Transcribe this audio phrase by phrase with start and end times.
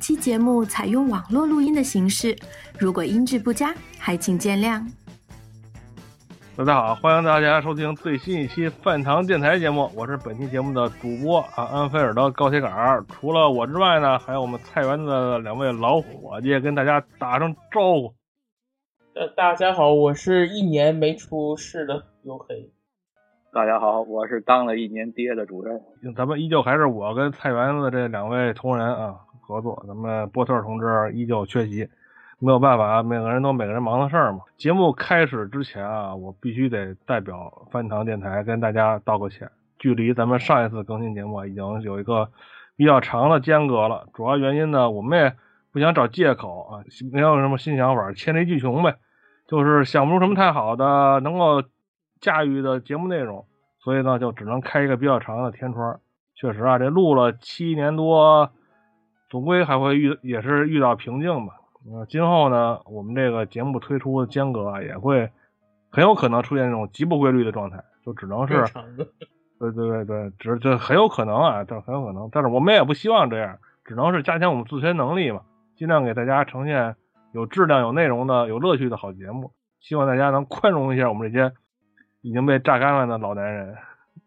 [0.00, 2.34] 本期节目采用网络录音的形式，
[2.78, 4.82] 如果音质不佳，还请见谅。
[6.56, 13.04] 大家好，欢迎大家收听最新一期饭堂电台节目，我是本期节目的主播啊，安菲尔德高铁杆儿。
[13.10, 18.14] 除了我之外呢，还有我们菜园子的两位老伙计，跟大家打声招呼。
[19.14, 22.70] 呃，大家好，我是一年没出事的黝黑。
[23.52, 25.78] 大家好，我是当了一年爹的主任。
[26.16, 29.16] 咱们依旧还是我跟菜园子这两位同仁啊
[29.50, 31.88] 合作，咱们波特同志依旧缺席。
[32.42, 34.38] 没有办法，每个人都每个人忙的事儿嘛。
[34.56, 39.50] 节目开始之前啊，我必须得代表翻糖电台跟大家道个歉。
[39.78, 42.30] 距离咱们上一次更新节目已经有一个
[42.76, 44.06] 比较长的间隔了。
[44.14, 45.34] 主要原因呢，我们也
[45.70, 46.80] 不想找借口啊，
[47.12, 48.96] 没有什么新想法，黔驴技穷呗，
[49.46, 51.62] 就是想不出什么太好的能够
[52.22, 53.44] 驾驭的节目内容，
[53.80, 56.00] 所以呢，就只能开一个比较长的天窗。
[56.34, 58.50] 确实啊，这录了七年多，
[59.30, 61.54] 总归还会遇也是遇到瓶颈吧。
[61.86, 65.30] 那今后呢，我们这个节目推出的间隔啊，也会
[65.88, 68.62] 很有可能出现这种极不规律的状态，就只能是，
[69.58, 75.42] 对对对对，只这很有可能啊，这很有可能，但是我们也不希望这样，只能是加强我们自身能力嘛，
[75.76, 76.96] 尽量给大家呈现
[77.32, 81.54] 有质量、有内容的、有乐趣的好节目，希望大家能宽容一下我们这些
[82.20, 83.76] 已经被榨干了的老男人。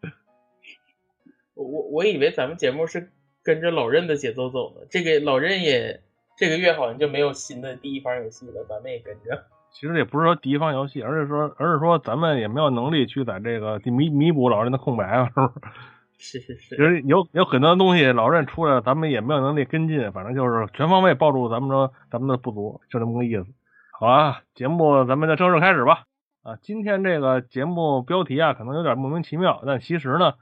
[1.54, 3.12] 我我以为咱们节目是
[3.44, 6.00] 跟着老任的节奏走的，这个老任也。
[6.36, 9.44] 这个月好像就没有新的第一方游戏了，咱们也跟着。
[9.70, 15.42] 其实也不是说第一方游戏，而是说，而是说咱们也没有能力去在这个弥弥补老任的空白啊，是不
[16.18, 16.40] 是？
[16.40, 16.76] 是 是是。
[16.76, 23.46] 就是有有很多东西老任出来了，咱们也没有能力跟进，反正就是全方位抱住咱们说咱们的不足，就这么个意思。
[23.92, 26.02] 好啊，节目咱们就正式开始吧。
[26.42, 30.34] 啊，今天这个节目标题啊，可能有点莫名其妙，但其实呢，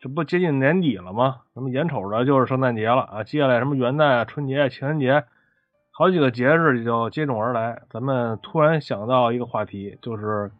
[0.00, 1.40] 这不接近年底了吗？
[1.54, 5.24] 咱们眼瞅着就是圣诞节了啊，接下来什么元旦啊、春节、情人节。
[5.90, 10.52] 好几个节日就接踵而来，咱们突然想到一个话题，就是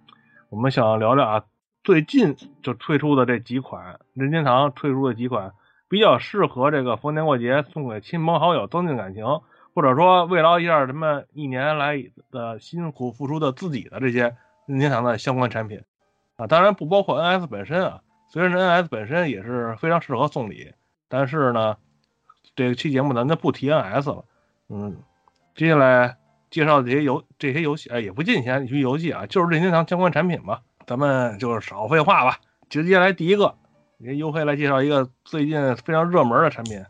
[0.51, 1.45] 我们想聊聊啊，
[1.85, 2.35] 最近
[2.65, 5.53] 就推出的这几款任天堂推出的几款
[5.89, 9.25] 比较适合这个逢年过节送给亲朋好友增进感情，
[9.73, 11.95] 或者说慰劳一下咱们一年来
[12.33, 14.35] 的辛苦付出的自己的这些
[14.67, 15.81] 任天堂的相关产品
[16.37, 20.73] 啊，当然不包括 NS 本身啊，虽然 NS 本身也是非常适合送礼，
[21.09, 21.77] 但是呢，
[22.55, 24.25] 这期节目咱就不提 NS 了，
[24.69, 24.97] 嗯。
[25.55, 26.17] 接下来
[26.51, 30.63] 介绍这些游这些游戏，哎，也不进钱，你去游戏啊，就是任天堂相关产品吧。
[30.87, 32.39] 咱们就是少废话吧，
[32.71, 33.57] 接下来第一个，
[34.05, 36.81] 给优惠来介绍一个最近非常热门的产品，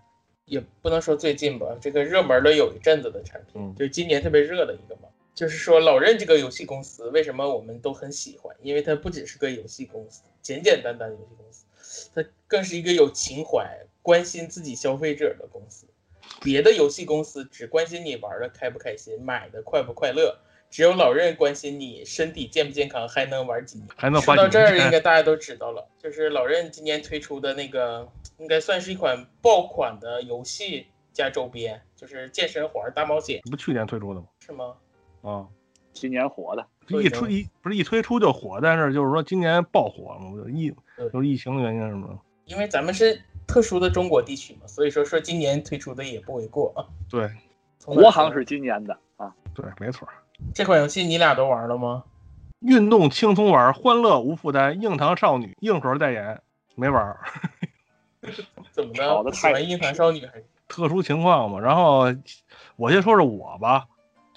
[0.45, 5.09] 也不能说最近吧，这个热门的有一阵子的产品，就是今年特别热的一个嘛。
[5.35, 8.55] 就是说老任这个游戏公司，为什么我们都很喜欢？
[8.61, 13.69] 因为它不仅是个游戏公司，简简单单的游戏公司，它更是一个有情怀、
[14.01, 15.87] 关心自己消费者的公司。
[16.41, 20.39] 别的游戏公司只关心你玩的开不开心，买的快不快乐，
[20.71, 23.89] 只有老任关心你身体健不健康，还能玩几年。
[23.95, 33.43] 还能说到这儿，应该大家都知道了，就是老任今年推出的那个，应该算是一款爆款的游戏加周边，就是健身环大冒险。
[33.51, 34.27] 不去年推出的吗？
[34.41, 34.75] 是吗？
[35.21, 35.47] 啊，
[35.93, 40.75] 今年火的，一出一不是一推出就火，但是就是说今年爆火了，疫
[41.13, 42.19] 就是疫情的原因是吗？
[42.47, 43.21] 因为咱们是。
[43.49, 46.85] 特殊的中国地区嘛，所以说说今年推出的也不为过啊。
[47.09, 47.27] 对，
[47.83, 49.35] 国行是今年的啊。
[49.55, 50.07] 对，没错。
[50.55, 52.05] 这款游戏你俩都玩了吗？
[52.59, 56.39] 运动轻松玩，欢乐无负担，硬糖少女，硬核代言，
[56.75, 57.17] 没玩。
[58.71, 58.93] 怎么
[59.25, 59.33] 的？
[59.33, 60.45] 喜欢硬糖少女还是？
[60.69, 61.59] 特殊情况嘛。
[61.59, 62.15] 然后
[62.77, 63.87] 我先说说我吧，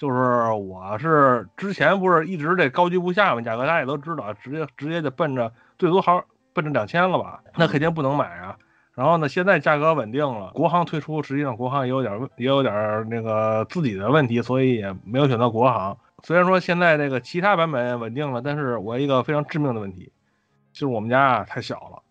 [0.02, 7.40] 就是我是之前不是一直这高居不下嘛，价格大家也都知道，直接直接就奔着最多好奔着两千了吧？
[7.54, 8.56] 那肯定不能买啊。
[8.94, 15.96] 然后呢，现在价格稳定了，国行推出，实际上国行也有点也有点那个自己的问题，所以也没有选择国行。
[16.24, 20.10] 虽然说现在这个其他版本稳定了，但是我一个非常致命的问题，
[20.72, 22.02] 就是我们家啊太小了，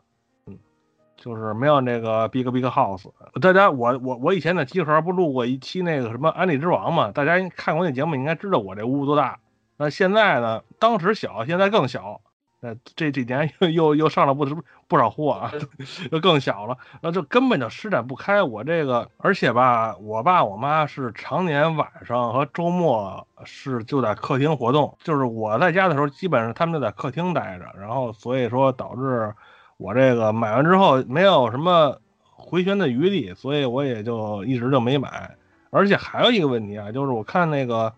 [1.22, 3.06] 就是没有那个 Big Big House。
[3.40, 7.12] 大家，我我我以前在集合不录过一期那个什么安利之王嘛？
[7.12, 9.40] 大家看过那节目，应该知道我这屋多大。
[9.78, 12.20] 那现在呢，当时小，现在更小。
[12.64, 14.46] 那这几年又又又上了不
[14.88, 15.52] 不少货啊，
[16.12, 18.44] 又更小了，那就根本就施展不开。
[18.44, 29.34] 我这个，而且吧，我爸我妈是常年晚上和周末是就在客厅活动，就是我在家的时候，基本上他们就在客厅待着，然后所以说导致
[29.82, 35.36] 我这个买完之后没有什么回旋的余地，所以我也就一直就没买。
[35.72, 37.94] 而且还有一个问题啊，就是我看那个。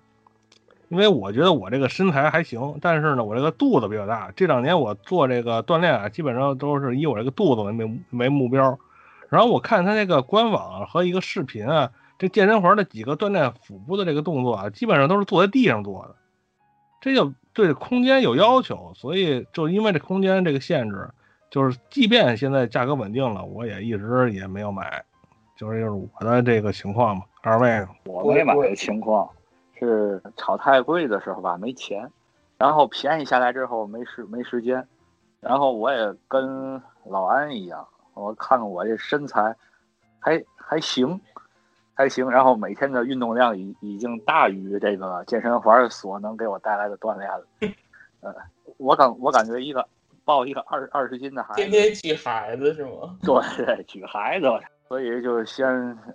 [0.90, 4.32] 因为我觉得我这个身材还行，但是呢，我这个肚子比较大。
[4.36, 8.78] 这两年我做这个锻炼啊，基本上都是以我这个肚子为为为目标。
[9.28, 11.90] 然后我看他那个官网和一个视频啊，
[12.20, 16.16] 这健身环的几个锻炼腹部的这个动作啊，基本上都是坐在地上做的，
[17.02, 21.10] 这就对空间有要求，所以就因为这空间这个限制，
[21.54, 25.06] 就是即便现在价格稳定了，我也一直也没有买，
[25.56, 27.24] 就是就是我的这个情况嘛。
[27.44, 29.30] 二位，我没买的情况
[29.78, 32.10] 是炒太贵的时候吧，没钱，
[32.58, 34.84] 然后便宜下来之后没时没时间，
[35.42, 39.56] 然后我也跟老安一样，我看看我这身材
[40.20, 41.22] 还还行。
[41.96, 47.46] 还行，然后每天的运动量已已经大于这个健身环所能给我带来的锻炼了。
[48.22, 48.34] 呃，
[48.78, 49.88] 我感我感觉一个
[50.25, 53.18] 抱一个二二十斤的孩子，天天举孩子是吗？
[53.22, 54.48] 对对，举孩子，
[54.88, 55.68] 所以就先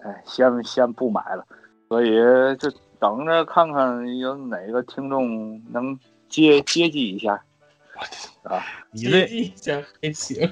[0.02, 1.46] 哎先先不买了，
[1.88, 2.10] 所以
[2.56, 7.42] 就等着看看有哪个听众能接接济一下
[8.42, 8.62] 啊？
[8.94, 10.50] 接济一下还行，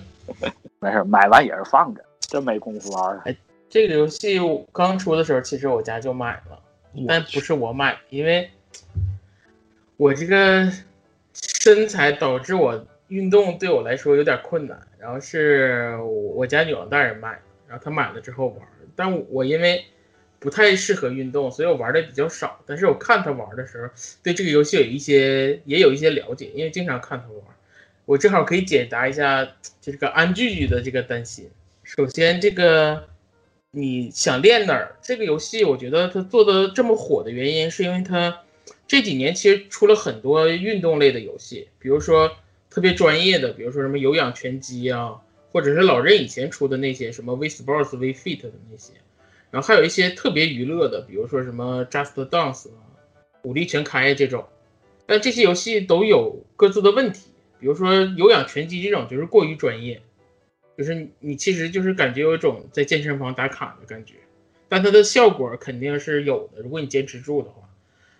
[0.78, 3.36] 没事，买完也是放着，真没工夫玩。
[3.68, 4.38] 这个游戏
[4.72, 6.62] 刚出的时候，其实我家就买了，
[7.08, 8.48] 但不是我买，因为
[9.96, 10.70] 我这个
[11.32, 14.80] 身材导致我运动对我来说有点困难。
[14.98, 15.96] 然后是
[16.34, 19.84] 我家女王大人买，然后她买了之后玩，但我因为
[20.38, 22.60] 不太适合运动，所以我玩的比较少。
[22.66, 23.92] 但是我看她玩的时候，
[24.22, 27.42] 对这个游戏有一些也有一些了解，因为经常看她玩，
[28.04, 29.44] 我正好可以解答一下
[29.80, 31.50] 就这个安聚聚的这个担心。
[31.82, 33.08] 首先这个。
[33.72, 34.96] 你想练哪儿？
[35.02, 38.40] 这个游戏我觉得它做的这么火的原因，是因为它
[38.86, 42.32] 这几年其实出了很多运动类的游戏，比如说
[42.70, 45.16] 特别专业的，比如说什么有氧拳击啊，
[45.50, 48.92] 或者是老任以前出的那些什么 V Sports、V Fit 的那些，
[49.50, 52.82] 然后还有一些特别娱乐的，比如说什么 Just Dance 啊、
[53.42, 54.44] 武力全开这种，
[55.06, 60.02] 但这些游戏都有各自的问题，比如说有氧拳击这种就是过于专业。
[60.76, 64.16] 就是你其实就是感觉有一种在健身房打卡的感觉，
[64.68, 67.62] 但它的效果肯定是有的，如果你坚持住的话。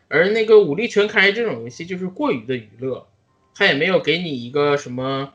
[0.09, 3.07] 而那个武力全开这种游戏就是过于的娱乐，
[3.57, 5.33] 他也没有给你一个什么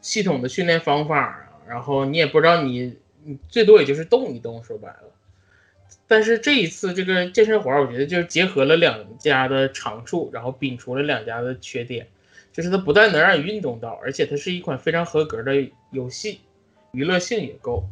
[0.00, 5.10] 系统的训练方法啊，然后你也不知道你你最多也就是动一动，说白了。
[6.06, 12.06] 但是这一次这个健身环，我觉得就是结合了两家的长处，然后摒除了两家的缺点，
[12.52, 16.40] 就是它不但能让你运动到，而且它是一款非常合格的游戏。
[16.92, 17.82] 娱乐性也够，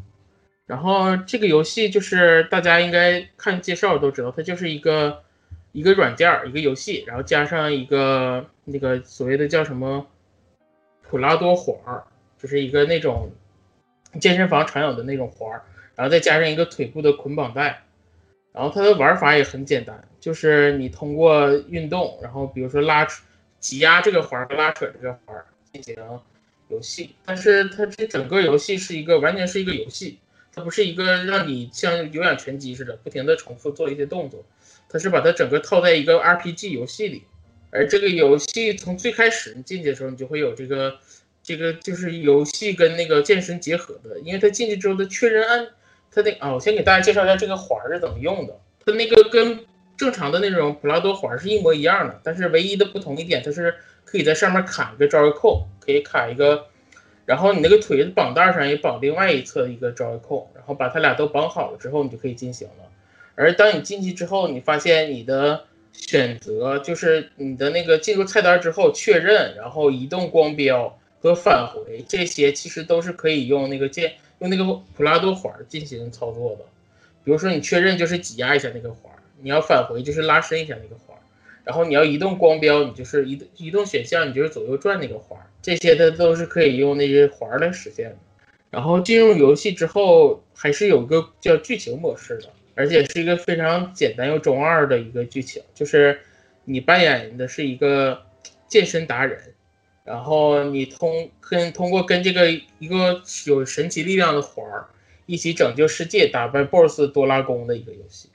[0.64, 5.24] 然后这个游戏就是大家应该看介绍都知道，它就是一个
[5.72, 10.06] 一个软件儿，一个游戏，然后加上一个那个所谓的叫什么
[11.02, 12.04] 普拉多环儿，
[12.38, 13.30] 就是一个那种
[14.20, 15.62] 健身房常有的那种环儿，
[15.94, 17.82] 然后再加上一个腿部的捆绑带，
[18.52, 23.22] 然后它的玩法也很简单，就是你通过运动，然后比如说拉扯、
[23.58, 25.96] 挤压这个环儿拉扯这个环儿进行。
[26.68, 30.18] 游戏，但是它这整个游戏是一个完全是一个游戏，
[30.54, 34.42] 它不是一个让你像有氧拳击似的不停的重复做一些动作，
[34.92, 37.24] 它是把它整个套在一个 RPG 游戏里。
[37.70, 40.98] 而这个游戏从最开始你进去的时候，你就会有这个
[41.42, 45.68] 这个就是游戏跟那个健身结合的，因为它进去之后的确认按
[46.10, 49.60] 它那啊，我先给大家介绍一下这个环是怎么用的，它那个跟
[49.96, 55.66] 正常的那种普拉多环是一模一样的，但是唯一的不同一点，它是可以在上面卡一个招式扣。
[55.84, 56.66] 可以卡一个，
[57.26, 62.84] 然后你那个腿绑带上也绑另外一侧一个招扣，然后把它俩都绑好了之后，你就可以进行了。
[63.34, 74.64] 而当你进去之后，你发现你的选择就是你的那个进入菜单之后确认，然后移动光标和返回这些其实都是可以用那个键用那个
[74.96, 76.64] 普拉多环进行操作的。
[77.24, 81.16] 比如说你确认就是挤压一下那个环，你要返回就是拉伸一下那个环。
[81.64, 88.16] 然后你要移动光标，你就是移移动选项，你就是左右转那个环，这些的都是可以用那些环来实现的。
[88.70, 96.20] 然后进入游戏之后，还是有个叫剧情模式的，而且是一个非常简单又中二的一个剧情，就是
[96.64, 98.22] 你扮演的是一个
[98.68, 99.54] 健身达人，
[100.04, 104.86] 然后你通跟通过跟这个一个有神奇力量的环儿
[105.26, 108.28] 一起拯救世界，打败 BOSS 多拉宫的一个游戏。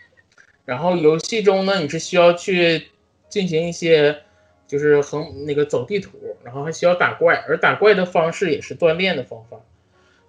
[0.66, 2.88] 然后游戏中呢，你是需要去。
[3.30, 4.22] 进行一些
[4.68, 9.60] 就是横那个走地图，然后还需要打怪，而打怪的方式也是锻炼的方法，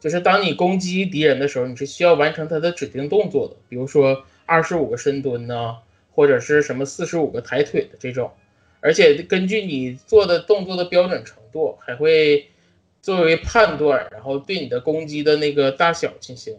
[0.01, 5.77] 就是当你攻击敌人的时候，你是需要完成他的指定动作的，比如说二十五个深蹲呢，
[6.13, 8.31] 或者是什么四十五个抬腿的这种，
[8.81, 12.49] 而且根据你做的动作的标准程度，还会
[13.03, 16.57] 作为判断，然后对你的攻击的那个大小进行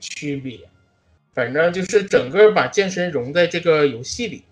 [0.00, 0.58] 区别，
[1.32, 4.42] 反正就是整个把健身融在这个游戏里。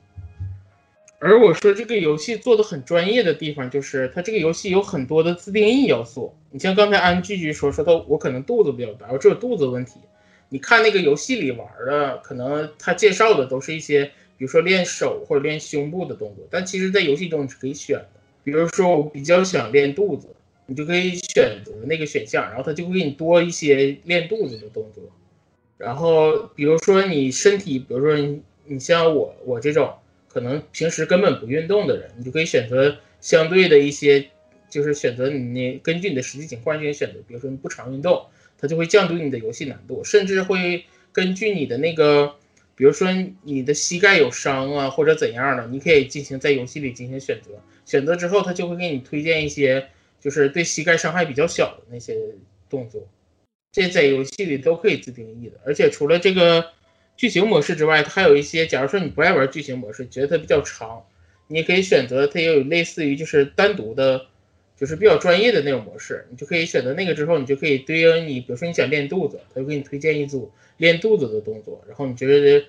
[1.27, 6.35] 而我说这个游戏做的很专业的地方，就是它这个游戏有很多的自定义要素。
[6.51, 9.95] 你像刚才安句句说说他我可能肚子比较大，我只有肚子问题。
[10.51, 14.05] 你看那个游戏里玩的，可能他介绍的都是一些，
[14.37, 18.21] 比如说练手或者练胸部的动作，但其实，在游戏中是可以选的。
[18.45, 20.29] 比如说，我比较想练肚子，
[20.67, 25.03] 你就可以选择那个选项，然后他就会给你多一些练肚子的动作。
[25.79, 29.91] 然后，比如说你身体，比如说你你像我我这种
[30.35, 34.29] 可能平时根本不运动的人，你就可以选择相对的一些，
[34.69, 37.21] 就是选择你根据你的实际情况进行选择。
[37.27, 38.27] 比如说你不常运动。
[38.57, 42.35] 它就会降低你的游戏难度，甚至会根据你的那个，
[42.77, 43.09] 比如说
[43.43, 47.51] 你的膝盖有伤啊，或者怎样的，你可以进行在游戏里进行选择。
[47.85, 49.89] 选择之后，它就会给你推荐一些，
[50.19, 52.17] 就是对膝盖伤害比较小的那些
[52.71, 53.07] 动作。
[53.73, 55.61] 这在游戏里都可以自定义的。
[55.67, 56.65] 而且除了这个
[57.17, 61.05] 剧情模式之外，它还有一些，假如说你不爱玩剧情模式，觉得它比较长，
[61.49, 64.27] 你也可以选择它也有类似于就是单独的。
[64.77, 72.67] 就是比较专业的那种模式，你就可以选择那个之后，你就可以对应你，比如说你想练肚子，他就给你推荐一组练肚子的动作，然后你觉得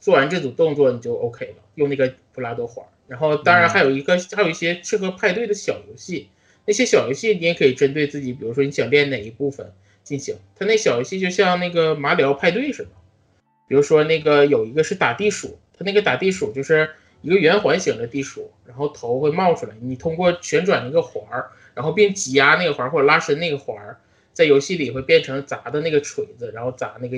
[0.00, 2.84] 做完这组动作你就 OK 了，用那个普拉多环。
[3.06, 6.30] 然后当然还有一个，还有一些适合派对的小游戏，
[6.66, 9.70] 那些小游戏你也可以针对自己，比如说你想练哪一部分
[10.02, 10.34] 进行。
[10.56, 12.88] 它那小游戏就像那个马里奥派对似的，
[13.66, 16.90] 比如说那个有一个是打地鼠，它那个打地鼠就是。
[17.22, 19.74] 一个圆环形的地鼠，然后头会冒出来。
[19.80, 23.98] 你通过旋转那个环儿，然后并挤压那个环儿或者拉伸那个环儿，
[24.32, 27.16] 在游戏里会变成砸的那个锤子，然后砸那个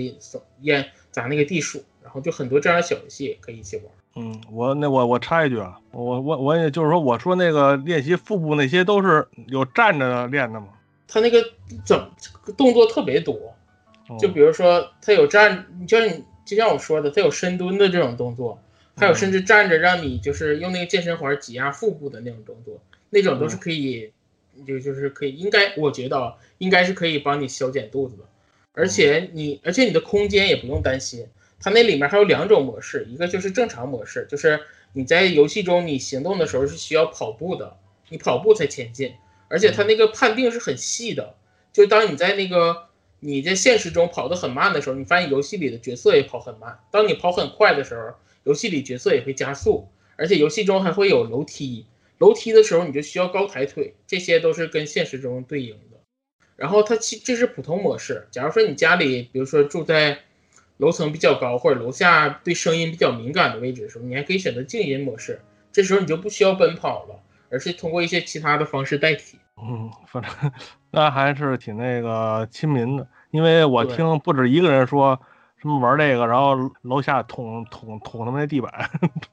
[0.63, 3.85] 烟，砸那个地鼠，然后就很多这样的小游戏可以一起玩。
[4.15, 10.69] 嗯，我那我我插一句啊，我我我也就是说，我说那个练习腹部那些都是有站着练的吗？
[11.07, 11.45] 他那个
[11.85, 12.01] 怎
[12.57, 13.37] 动作特别多，
[14.19, 18.61] 就比如说他有站，就是你就像我说的，它有深蹲的这种动作。
[19.01, 24.11] 还有甚至站着让你就是用那个健身环挤压腹部的那种动作，那种都是可以，
[24.67, 28.25] 就就是可以，应该我觉得应该是可以帮你消减肚子的，
[28.73, 31.29] 而且你而且你的空间也不用担心，
[31.61, 34.59] 它那里面还有两种模式，一个就是正常模式，就是
[34.95, 37.77] 你在游戏中你行动的时候是需要跑步的，
[38.09, 39.15] 你跑步才前进，
[39.47, 41.37] 而且它那个判定是很细的，
[41.73, 42.88] 就当你在那个
[43.21, 48.15] 你在现实中跑得很慢的时候，你发现游戏里的角色也跑很慢，当你跑很快的时候。
[48.45, 51.85] 游戏里角色也会加速，而且游戏中还会有楼梯。
[52.17, 55.99] 楼梯的时候你就需要高抬腿，这些都是跟现实中对应的。
[56.57, 58.27] 然后它其这是普通模式。
[58.31, 60.21] 假如说你家里，比如说住在
[60.79, 65.43] 楼层比较高或者楼下对声音比较敏感的位置的时候，你还可以选择静音模式。
[65.71, 67.21] 这时候你就不需要奔跑了，
[67.51, 69.37] 而是通过一些其他的方式代替。
[69.63, 70.33] 嗯，反正
[70.91, 75.21] 那还是挺那个亲民的，因为我听不止一个人说。
[75.61, 78.73] 什么玩这个，然后楼下捅捅捅他们那地板。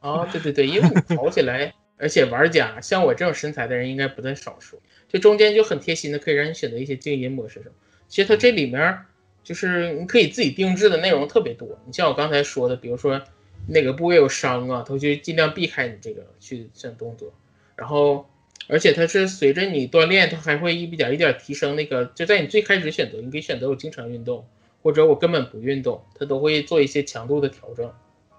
[0.01, 4.82] 哦，对对对，因为你跑起来，而且玩家像我这种身材的人应该不在少数。
[5.08, 7.75] 就中间就很贴心的，可以让你选择一些静音模式什么。
[8.08, 8.98] 其实它这里面
[9.44, 11.67] 就是你可以自己定制的内容特别多。
[11.86, 13.22] 你像我刚才说的，比如说
[13.67, 17.32] 哪个部位有伤啊，它就尽量避开你这个去选动作。
[17.75, 18.27] 然后，
[18.68, 22.06] 而且它是随着你锻炼，它还会一点一点提升那个。
[22.06, 24.48] 就在你最开始选择，你可以选择我经常运动。
[24.84, 27.92] 或者我根本不运动，它都会做一些强度的调整。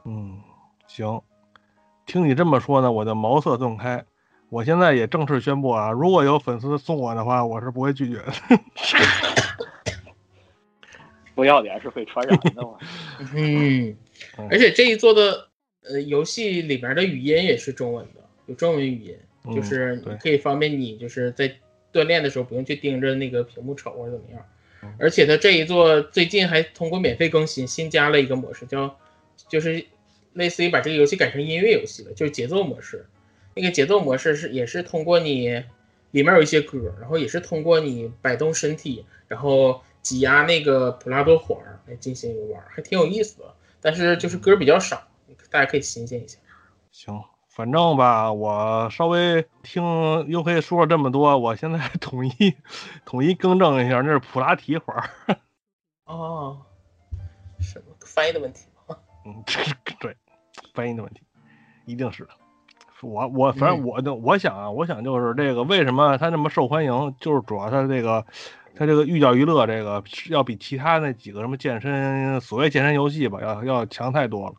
[0.05, 0.41] 嗯，
[0.87, 1.21] 行，
[2.07, 4.05] 听你这么说呢，我的茅塞顿开。
[4.49, 8.27] 我现在也正式宣布啊，如果有粉丝送我的话，我是不会拒绝的。
[11.35, 12.79] 不要脸是会传染的嘛。
[13.35, 13.97] 嗯，
[14.49, 15.49] 而且这一做的
[15.83, 19.19] 呃游戏里面的语音也是中文的，有中文语音，
[19.55, 21.55] 就是可以方便你就是在
[21.93, 24.45] 锻炼的时候不用去盯着那个屏幕瞅或者怎么样。
[24.99, 28.97] 而且它这一座最近还通过免费更新，新加了一个模式，叫
[29.49, 29.85] 就是
[30.35, 33.07] 类似于把这个游戏改成音乐游戏了，就是节奏模式。
[33.55, 35.49] 那个节奏模式是也是通过你
[36.13, 43.45] 里面有一些歌，然后也是通过你摆动身体，然后挤压那个普拉多环来进行游玩，还挺有意思的。
[43.81, 45.09] 但是就是歌比较少，
[45.51, 46.39] 大家可以新鲜一下。
[46.93, 47.15] 行。
[47.57, 49.83] 反正吧，我稍微听
[50.29, 52.55] 优黑说了这么多，我现在 统一
[53.07, 55.09] 统一更正一下，那是普拉提环儿。
[56.05, 56.61] 哦，
[57.59, 58.95] 什么翻译的问题吗？
[59.25, 59.43] 嗯，
[59.99, 60.15] 对，
[60.75, 61.23] 翻译的问题，
[61.87, 62.31] 一定是的。
[63.01, 68.27] 我我反正我我想啊，我想就是这个为什么它那么受欢迎，就是主要它这个
[68.75, 74.55] 它这个寓教于乐，这个要比其他那几个什么健身所谓健身游戏吧，要要强太多了，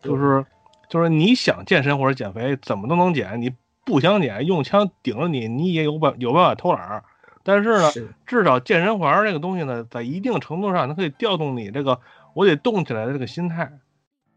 [0.00, 0.46] 就是。
[0.90, 3.54] 就是你想健身或者减肥，怎么都能减；你
[3.86, 7.04] 不想减，用枪顶着你，你也有办有办法偷懒儿。
[7.42, 7.90] 但是呢，
[8.26, 11.98] 至少健身环这个东西呢，在一定程度上，它可以调动你这个
[12.34, 13.72] 我得动起来的这个心态，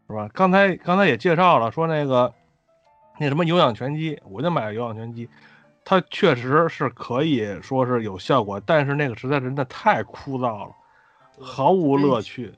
[0.08, 0.30] 是吧？
[0.32, 2.32] 刚才刚才也介绍了，说那个
[3.18, 5.28] 那什么有氧拳击，我就买了有氧拳击，
[5.84, 10.74] 它确实是可以说是有效果，但是那个实在真的太枯燥了，
[11.40, 12.54] 毫无乐趣。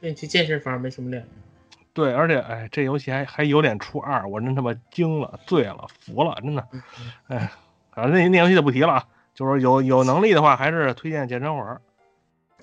[0.00, 1.28] 跟你去健身房没什么两样。
[1.94, 6.68] 对，而且哎，这游戏还还有脸出二，我真他妈惊了、醉了、服了，真的。
[7.28, 7.50] 哎，
[7.92, 9.08] 反正那那游戏就不提了啊。
[9.34, 11.80] 就是有有能力的话，还是推荐健身环。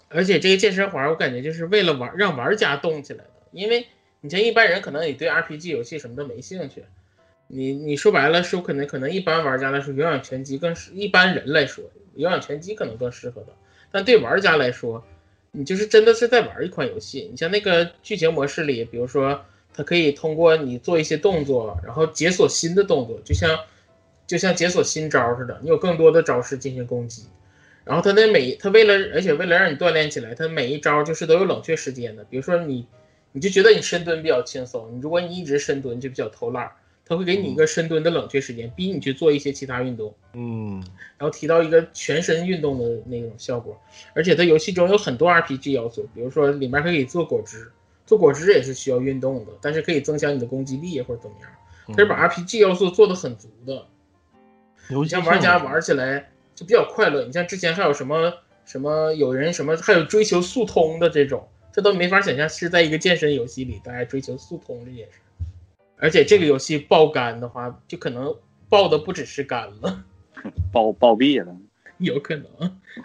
[0.09, 3.87] 而且这个健身环，我感觉就是为了玩让玩家动起来的，因为
[4.21, 6.83] 你像一般人可能你对 RPG 游戏什么都没兴趣。
[7.47, 11.83] 你你说白了，说可能可能一般玩家来说，有氧拳击更适；一般人来说，
[12.15, 13.47] 有氧拳击可能更适合的。
[13.91, 15.03] 但对玩家来说，
[15.51, 17.27] 你就是真的是在玩一款游戏。
[17.29, 19.43] 你像那个剧情模式里，比如说，
[19.73, 23.59] 它可以通过你做一些动作，然后解锁新的动作，就像
[24.25, 27.23] 就像解锁新招似的，你有更多的招式进行攻击。
[27.83, 32.23] 然后它那每它为了而且为了让你锻炼起来，它每一招就是都有冷却时间的。
[32.23, 32.87] 比如说你
[33.33, 36.71] 你就觉得你深蹲比较轻松，你如果你一直深蹲就比较偷懒。
[37.11, 40.81] 它会给你一个深蹲的冷却时间，逼你去做一些其他运动，嗯，
[41.17, 43.77] 然后提到一个全身运动的那种效果。
[44.13, 47.69] 而且它游戏中有很多 RPG 要素，比如说里面可以做果汁，
[48.05, 51.49] 做果汁也是需要运动的，但是可以增强你的攻击力或者怎么样。
[51.87, 53.85] 它是把 RPG 要素做的很足的，
[54.87, 57.25] 你像玩家玩起来就比较快乐。
[57.25, 58.31] 你像之前还有什么
[58.63, 65.19] 什么有人什么还有追求速通的这种，这都没法想象是在一个健身游戏里大家追求速通这件事。
[66.01, 68.35] 而且这个游戏爆肝的话，就可能
[68.69, 70.03] 爆的不只是肝了，
[70.73, 71.55] 爆爆毙了，
[71.99, 72.45] 有可能。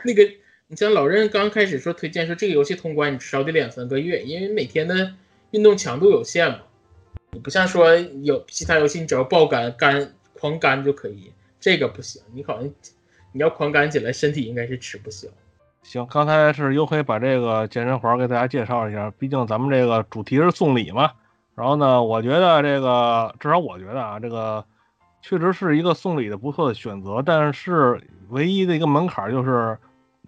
[0.02, 0.22] 那个，
[0.66, 5.12] 你像老任刚开始说推荐说这个游戏通关你至少得两三个月，因为每天的
[5.50, 6.61] 运动强度有限嘛。
[7.32, 11.30] 你不像说有其他游戏，你只要爆肝肝狂肝就可以，
[11.61, 12.22] 这个不行。
[12.32, 12.72] 你好像
[13.32, 15.28] 你要狂肝起来，身体应该是吃不消。
[15.82, 21.12] 行，刚才是优黑把这个健身环给大家介绍一下，毕竟咱们这个主题是送礼嘛。
[21.56, 24.64] 然后呢，我觉得这个至少我觉得啊，这个
[25.22, 29.78] 确实是一个送礼的不错的选择，但是唯一的一个门槛就是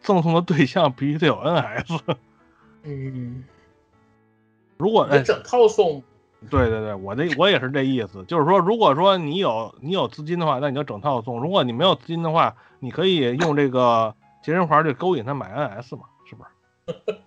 [0.00, 2.00] 赠送的对象必须得有 NS。
[2.84, 3.44] 嗯，
[4.78, 6.02] 如果整套送，
[6.48, 17.18] 对对对，我的我也是这意思，就是说，如果说你有你有资金的话，那你就整套送；如果你没有资金的话，你可以用这个健身环去勾引他买 NS 嘛，是不是？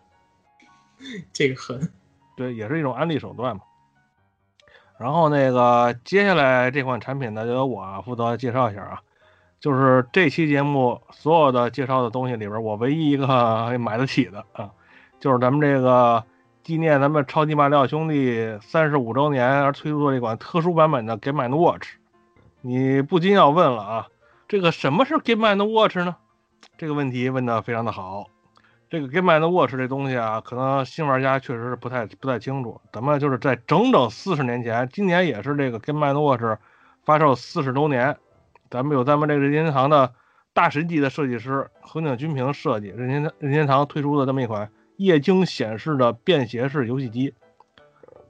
[1.32, 1.92] 这个很
[2.36, 3.62] 对，也是一种安利手段嘛。
[5.02, 9.02] 然后那个接下来这款产品呢，就由我负责介绍一下啊。
[9.60, 13.28] 就是这期节目所有的介绍的东西里边，我唯一一个
[13.80, 14.72] 买得起的啊，
[15.20, 16.24] 就是咱们这个
[16.64, 21.90] 纪念咱们超级马里奥兄弟三十五周年而推出的这款特殊版本的 Game and Watch。
[22.62, 24.08] 你不禁要问了啊，
[24.48, 26.16] 这个什么是 Game and Watch 呢？
[26.78, 28.26] 这个问题问的非常的好。
[28.92, 32.82] 这个 Game and Watch 这东西啊，可能新玩家确实是不太不太清楚。
[32.92, 36.60] 咱们就是在整整四十年前，今年也是这个 Game and Watch
[37.06, 38.18] 发售四十周年。
[38.70, 40.12] 咱们有咱们这个任天堂的
[40.52, 47.34] 大神级的设计师横井军平设计，任天堂任天堂推出的这么一款液晶显示的便携式游戏机。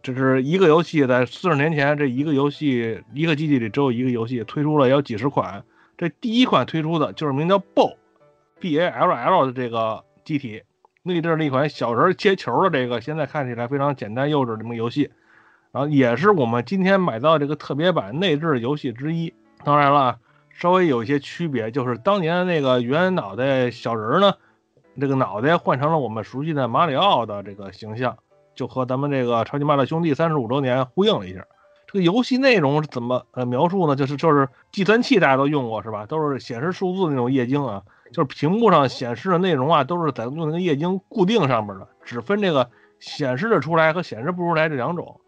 [0.04, 5.64] 这是一个游戏，在四十年前，这一个游戏一个机器里只有一个游戏，推出了有几十款。
[5.98, 10.04] 这第一款推出的就是名叫 BALL，B A L L 的这个。
[10.24, 10.64] 机体
[11.04, 15.12] 内置了一款小人接球的这个，现在看起来非常简单幼稚这么游戏，
[15.72, 19.34] 然后也是我们今天买到这个特别版内置游戏之一。
[19.64, 20.20] 当然了，
[20.52, 24.34] 稍微有一些区别，就是当年那个圆脑袋小人呢，
[25.00, 28.18] 这个脑袋换成了我们熟悉的马里奥的这个形象，
[28.54, 31.46] 就和咱们这个超级马里奥兄弟三十五周年呼应了一下。
[31.88, 33.96] 这个游戏内容是怎么呃描述呢？
[33.96, 36.06] 就是就是计算器大家都用过是吧？
[36.06, 37.82] 都是显示数字那种液晶啊。
[38.12, 42.70] 就是屏幕上显示的内容啊，都是在用那个液晶固定上面的，只分这个
[43.00, 45.20] 显示的出来和显示不出来这两种。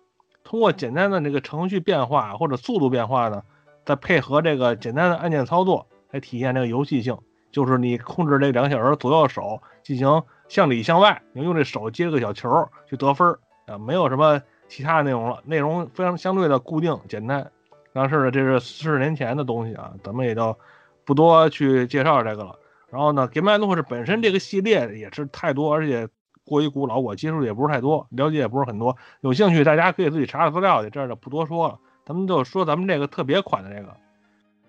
[0.44, 3.42] 通过简单的这个程序变化或者速度变化呢，
[3.86, 7.18] 再配合这个简单的按键操作，来体现这个游戏性。
[7.52, 17.52] 就是你控制这两个小人左右手进行向里向外，你用这手接个小球去得分啊，没有什么其他的内容了，内容非常相对的固定简单。
[17.94, 20.58] 但是呢，这是四十年前的东西啊，咱们也就
[21.06, 22.56] 不多去介绍这个了。
[22.94, 26.08] 然后呢，Game and Watch 本身这个系列也是太多，而且
[26.46, 28.96] 过于古老，我接触也不是太多，了解也不是很多。
[29.22, 31.80] 有兴趣大家可以自己查查资料去，这就不多说了。
[32.06, 33.96] 咱们就说咱们这个特别款的这个，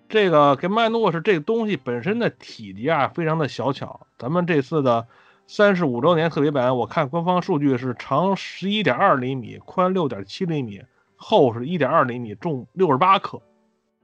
[0.09, 4.07] 这个 Game and Watch 这个东西本身的体积啊，非常的小巧。
[4.17, 5.05] 咱们这次的
[5.45, 10.81] 三十五周年特别版，我看官方数据是长十一点二厘米，宽六点七厘米，
[11.15, 13.39] 厚是一点二厘米，重六十八克，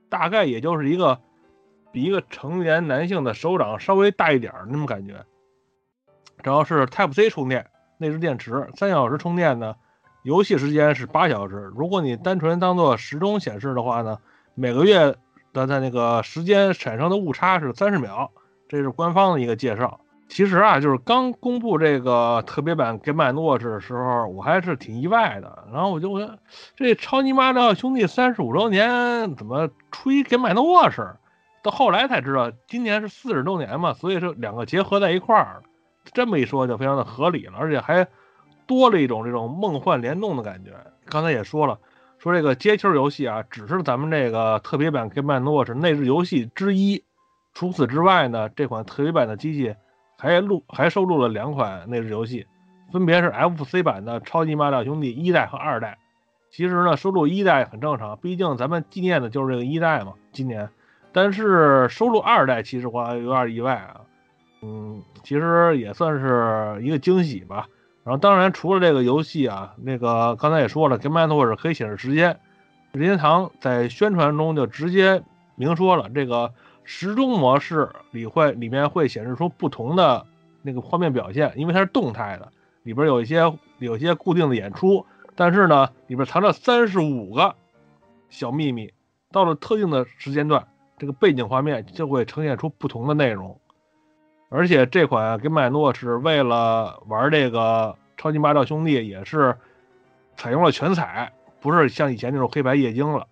[0.10, 1.20] 大概也就是一个。
[1.92, 5.26] 比一个成年男性的手掌稍微大一点儿那种感觉，
[6.44, 9.76] 然后是 Type C 充电，内置电池，三小时充电呢。
[10.24, 11.72] 游戏时间是八小时。
[11.76, 14.20] 如果你单纯当做时钟显示的话呢，
[14.54, 15.16] 每个月
[15.52, 18.30] 的在那个时间产生的误差是三十秒，
[18.70, 20.00] 这是官方的一个介绍。
[20.30, 25.68] 其实啊，就是刚公布这个特别版 Game Watch 的时候，我还是挺意外的。
[25.74, 26.38] 然后我就问，
[26.76, 31.00] 这超级马里奥兄弟三十五周年怎么出一 Game Watch？
[31.64, 35.62] 到后来才知道，今年是四十周年嘛，所以说两个结合在一块儿，
[36.14, 38.08] 这么一说就非常的合理了，而且还
[38.66, 40.72] 多了一种这种梦幻联动的感觉。
[41.06, 41.80] 刚才也说了，
[42.18, 47.04] 说这个街球游戏啊，只是咱们这个特别版 Game Watch 内置游戏之一。
[47.54, 49.76] 除此之外呢，这款特别版的机器。
[50.18, 52.46] 还录还收录了两款内置游戏，
[52.92, 55.98] 分别是 FC 版的《超级马里奥兄弟》一代和二代。
[56.52, 60.70] 其实呢，收录一代很正常，毕竟咱们纪念的就是这个一代嘛，今年。
[61.12, 64.02] 但是收录二代，其实我有点意外啊。
[64.62, 67.68] 嗯，其实也算是一个惊喜吧。
[68.04, 72.40] 然后，当然除了这个游戏啊，那个刚才也说了，Game Watch 可以显示时间。
[72.92, 75.24] 任天堂在宣传中就直接
[75.56, 76.54] 明说了这个。
[76.84, 80.26] 时钟模式里会里面会显示出不同的
[80.64, 87.56] 那个画面表现，因为它是动态的，里边有一些有一些固定的演出，但是呢，里边藏着三十五个
[88.30, 88.92] 小秘密，
[89.32, 90.68] 到了特定的时间段，
[91.02, 93.60] 这个背景画面就会呈现出不同的内容。
[94.50, 99.58] 而且这款 Game Watch 是为了玩这个超级马里奥兄弟，也是
[100.36, 103.26] 采用了全彩，不是像以前那种黑白液晶了。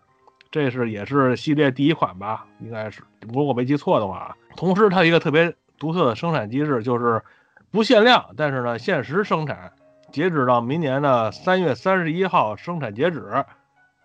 [0.49, 4.35] 这是也是系列第一款吧，应该是，如果我没记错的话。
[4.55, 7.21] 同时，它一个特别独特的生产机制，就是
[7.69, 9.73] 不限量，但是呢限时生产，
[10.11, 13.45] 截止到明年的三月三十一号生产截止。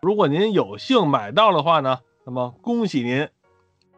[0.02, 3.26] 如果您有幸买到的话呢，那么恭喜您。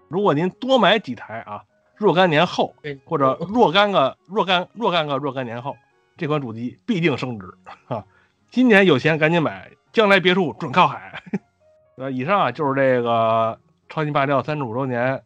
[0.09, 1.65] 如果您多买几台啊，
[1.97, 5.77] 若干年后，或者若干个若干若干个若干年后，
[6.17, 7.47] 这款主机必定升值
[7.89, 8.05] 啊！
[8.51, 11.23] 今年有钱赶紧买，将来别墅准靠海。
[11.97, 15.23] 呃，以上啊就是这个超级霸道三十五周年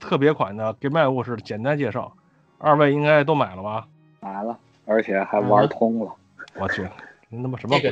[0.00, 2.12] 特别款的 Game Watch 简单介绍，
[2.58, 3.86] 二位应该都买了吧？
[4.20, 6.12] 买了，而且还玩通了。
[6.54, 6.88] 我去，
[7.28, 7.90] 你他妈什么鬼？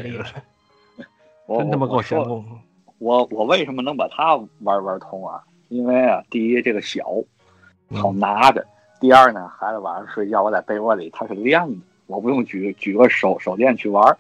[1.59, 2.45] 真他妈够闲工。
[2.99, 5.45] 我我为什么能把它玩玩通啊？
[5.69, 7.05] 因为啊，第一这个小，
[7.95, 8.63] 好拿着；
[9.01, 11.77] 第二呢，孩子晚上睡觉我在被窝里它是亮的，
[12.07, 14.17] 我不用举举个手手电去玩。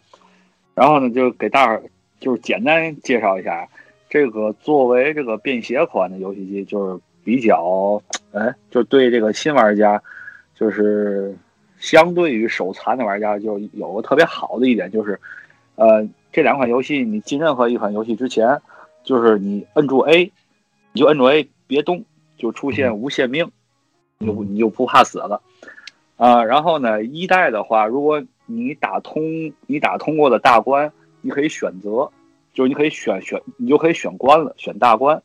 [0.74, 1.82] 然后呢，就给大伙
[2.20, 3.68] 就是简单介绍一下。
[4.08, 8.00] 这个作为这个便携款的游戏机，就是比较，
[8.32, 10.00] 哎，就对这个新玩家，
[10.54, 11.36] 就是
[11.78, 15.18] 相对于手残的玩家，就有个特别好的一点，就是，
[15.74, 18.56] 呃，这两款游戏你进任何一款游戏之前，
[19.02, 20.30] 就是你摁住 A，
[20.96, 22.02] 你就摁住 A，别动，
[22.38, 23.52] 就出现无限命，
[24.16, 25.42] 你就你就不怕死了，
[26.16, 32.10] 啊，然后呢，一代的话，如果你打通你打通过的大关，你可以选择。
[32.54, 35.22] 就是你可以选选，你就可以选关了，选大关，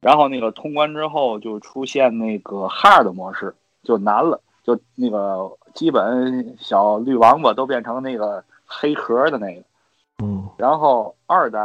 [0.00, 3.54] 然后那个通关之后就出现那个 hard 模式，
[3.84, 9.62] 就难了，就那个基本小绿王八都变成那个黑壳的那个，
[10.24, 11.60] 嗯，然后二代，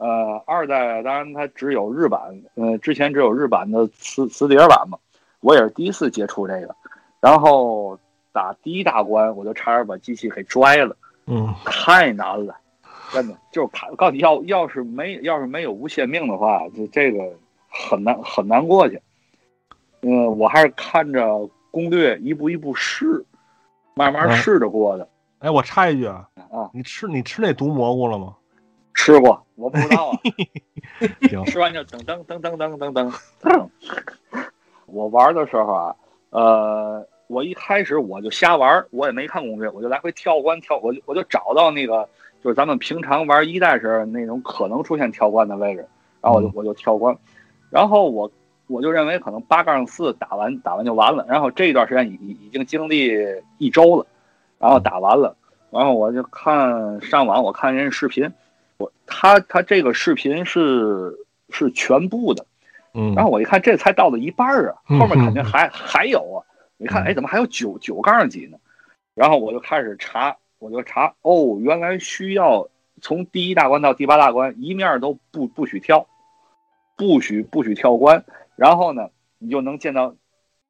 [0.00, 2.20] 呃，二代当然它只有日版，
[2.54, 4.98] 呃，之前只有日版的磁磁碟版嘛，
[5.40, 6.74] 我也是第一次接触这个，
[7.20, 7.98] 然后
[8.32, 12.56] 打第一大关我就差点把机器给拽了，嗯，太难了。
[13.12, 17.18] 真的就是看，告诉你要要是没要是没有无限命的话，就这个
[17.68, 18.98] 很难很难过去。
[20.00, 23.22] 嗯，我还是看着攻略一步一步试，
[23.92, 25.06] 慢慢试着过的。
[25.40, 28.34] 哎，我插一句啊，啊，你吃你吃那毒蘑菇了吗？
[29.00, 30.12] 吃过，我不知道啊。
[31.48, 33.68] 吃完就噔噔噔噔噔噔噔噔。
[34.84, 35.96] 我玩的时候啊，
[36.28, 42.06] 呃，我一开始我就瞎玩，我也没看攻略，我就来回跳关跳，我就我就找到那个。
[42.42, 45.86] 就是咱们平常玩一代时那种可能出现跳关的位置，
[46.22, 47.14] 然后我就我就跳关，
[47.70, 48.30] 然后我
[48.66, 53.14] 我就认为可能八杠四打完打完就完了，然后这一段时间已已已经经历
[53.58, 54.06] 一周了，
[54.58, 55.36] 然后打完了，
[55.70, 58.30] 然后我就看上网我看人家视频，
[58.80, 61.16] 我他他这个视频是
[61.50, 62.44] 是全部的，
[62.94, 66.42] 嗯，然后我一看这才到了一半啊，后面肯定还还有啊，
[66.76, 68.58] 你看哎怎么还有九九杠几呢？
[69.14, 70.36] 然后我就开始查。
[70.60, 72.68] 我就查哦，原来需要
[73.00, 76.06] 从第一大关到第八大关一面都不不许跳，
[76.98, 78.22] 不许不许跳关。
[78.56, 80.14] 然后呢，你就能见到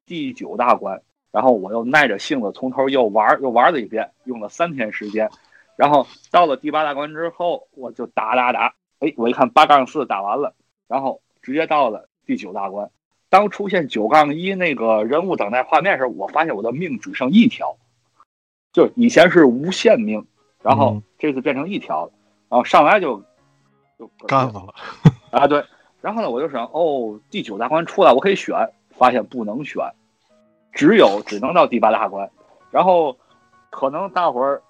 [0.07, 1.03] 第九大关。
[1.33, 5.29] 然后我又耐着性子从头又玩又玩了一遍，用了三天时间。
[5.81, 8.75] 然后到了第八大关之后，我就打打打。
[8.99, 10.55] 哎，我一看八杠四打完了，
[10.87, 12.91] 然后直接到了第九大关。
[13.31, 17.79] 当出现九杠一那个人物等待画面时，我发现我的命只剩一条。
[18.75, 20.27] 就以前是无限命，
[20.63, 22.13] 然后这次变成一条了，
[22.51, 23.25] 然后上来就
[23.99, 24.75] 就干死了
[25.33, 25.47] 啊！
[25.47, 25.65] 对，
[26.03, 28.55] 然后呢，我就想，哦，第九大关出来，我可以选，
[28.91, 29.83] 发现不能选，
[30.75, 32.31] 只有只能到第八大关，
[32.71, 33.17] 然后
[33.71, 34.63] 可能大伙儿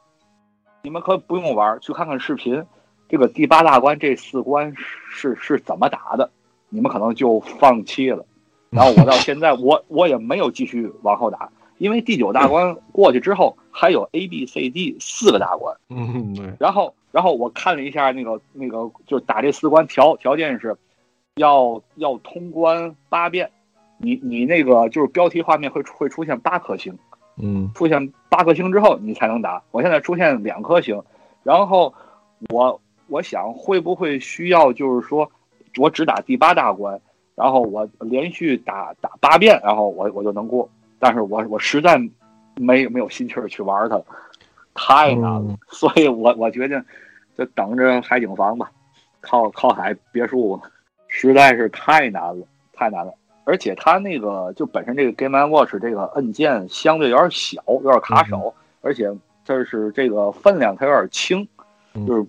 [0.83, 2.65] 你们可不用玩，去看看视频，
[3.09, 6.31] 这个第八大关这四关是是怎么打的，
[6.69, 8.25] 你们可能就放弃了。
[8.71, 20.77] 然后我到现在我我也没有继续往后打，因为第九大关过去之后还有 A B C D 四个大关，嗯对，然后然后我看了一下那个那个就打这四关条条件是，
[21.35, 23.51] 要要通关八遍。
[24.03, 26.99] 你你那个就是标题画面会会出现八颗星，
[27.43, 29.63] 嗯，出现八颗星之后你才能打。
[29.71, 31.03] 我现在出现两颗星，
[31.43, 31.93] 然后
[32.49, 35.31] 我我想会不会需要就是说
[35.79, 37.01] 我只打第八大关，
[37.35, 40.69] 然后我连续打打八遍，然后我我就能过。
[40.99, 41.99] 但是我我实在
[42.57, 44.01] 没没有心气儿去玩它，
[44.75, 45.57] 太难了。
[45.69, 46.85] 所以我我决定
[47.37, 48.71] 就等着海景房吧，
[49.21, 50.61] 靠靠海别墅，
[51.09, 53.15] 实在是太难了，太难了。
[53.45, 59.11] 而且它那个就本身这个 Game Watch 这个按键相对有点小，有点卡手，而且
[59.45, 61.47] 这是这个分量它有点轻，
[62.07, 62.27] 就是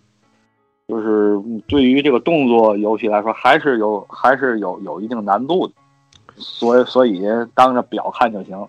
[0.87, 5.73] 就是对于这个动作游戏来说，还是有还是有有一定难度的，
[6.35, 8.67] 所以所以当着表看就行。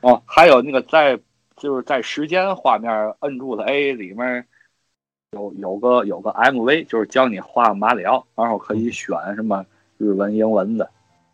[0.00, 1.18] 哦，还有那个在
[1.56, 4.44] 就是在时间画面摁住的 A 里面
[5.32, 9.64] 有有个有个 MV，就是教你画马里奥，然后可以选什么
[9.98, 10.90] 日文、英文的。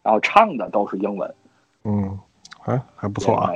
[0.07, 1.35] 然后唱的都是英文，
[1.83, 2.17] 嗯，
[2.61, 3.51] 还还不错啊。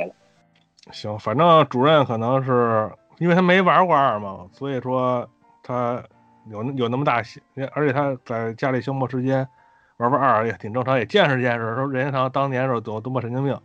[0.91, 5.29] 行，反正主任可能是因为他没玩过二嘛，所以说
[5.63, 6.03] 他
[6.51, 9.47] 有有那么大心，而且他在家里消磨时间
[9.99, 11.77] 玩玩二也挺正常，也见识见识。
[11.77, 13.57] 说任天堂当年时候多多么神经病。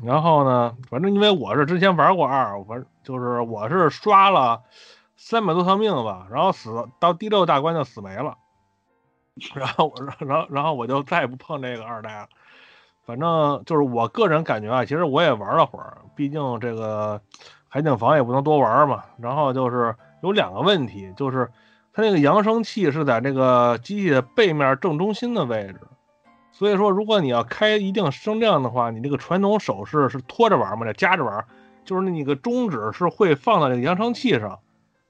[0.00, 4.62] 然后呢，反正因为我是之前玩过二，我就是我是刷了
[5.16, 8.38] 三百多条命吧，然后死到第六大关就死没了。
[9.54, 9.94] 然后我，
[10.26, 12.28] 然后，然后我就再也不碰这个二代了。
[13.04, 17.20] 反正就是我个人感觉啊，其实我也玩了会儿，毕竟这个
[17.68, 19.02] 海景房也不能多玩嘛。
[19.18, 21.50] 然后就是有两个问题，就是
[21.92, 25.80] 它那个扬声器是在这个机器的背面正中心的位置，
[26.52, 31.44] 所以说如果你要开一定声量的话，你这个传统手势是拖着玩嘛，得夹着玩，
[31.84, 34.60] 就是那个中指是会放到这个扬声器上。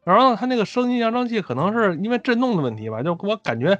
[0.04, 3.78] 然后它那个声音扬声器可能是因为震动的问题吧，就我感觉。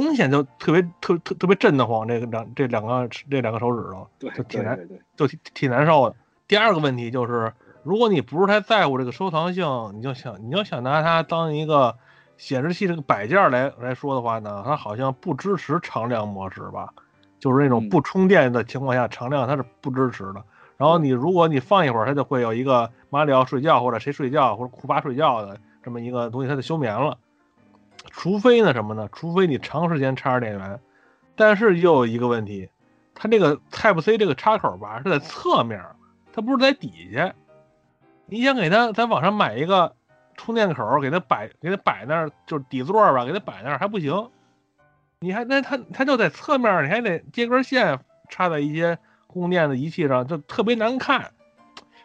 [0.00, 4.78] 明显就特别特特特别震得慌，这个两这两个这两个手指头，对就挺难，
[5.16, 6.16] 就挺挺难受的。
[6.48, 7.52] 第二个问题就是，
[7.84, 11.96] 如果你不是太在乎这个收藏性，你就想你要想拿它当一个
[12.36, 16.92] 显示器这个摆件来来说的话呢，它好像不支持常亮模式吧？
[17.38, 20.42] 就是那种不充电的情况下，常亮它是不支持的。
[20.76, 27.16] 然后你如果你放一会儿，它就会有一个马里奥睡觉或者谁睡觉或者库巴睡觉的这么一个东西，它就休眠了。
[28.16, 29.08] 除非呢什么呢？
[29.12, 30.80] 除非你长时间插着电源，
[31.34, 32.70] 但是又有一个问题，
[33.12, 35.84] 它这个 Type C 这个插口吧是在侧面，
[36.32, 37.34] 它不是在底下。
[38.26, 39.96] 你想给它在网上买一个
[40.36, 44.30] 充电口，给它摆给它摆那儿，就是底座吧，给它摆那儿还不行。
[45.18, 47.98] 你还那它它就在侧面，你还得接根线
[48.30, 48.96] 插在一些
[49.26, 51.32] 供电的仪器上，就特别难看。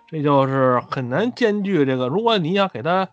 [0.08, 2.08] 这就是很难兼具这个。
[2.08, 3.08] 如果你想给它。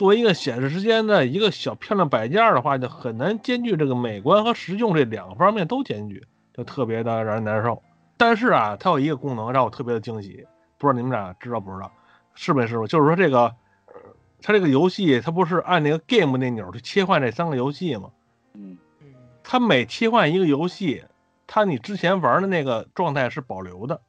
[0.00, 7.82] 作为一个显示时间的一个小漂亮摆件的话，就很难兼具这个美观和实用这两个方面都兼具，就特别的让人难受。
[8.16, 10.46] 但是啊，它有一个功能让我特别的惊喜，
[10.78, 11.92] 不知道你们俩知道不知道？
[12.34, 12.86] 是没是不？
[12.86, 13.54] 就是说这个，
[14.40, 18.08] 它这个游戏它不是按那个 Game 那钮去切换这三个游戏吗？
[18.54, 18.78] 嗯
[19.44, 21.04] 它每切换一个游戏，
[21.46, 24.00] 它你之前玩的那个状态是保留的。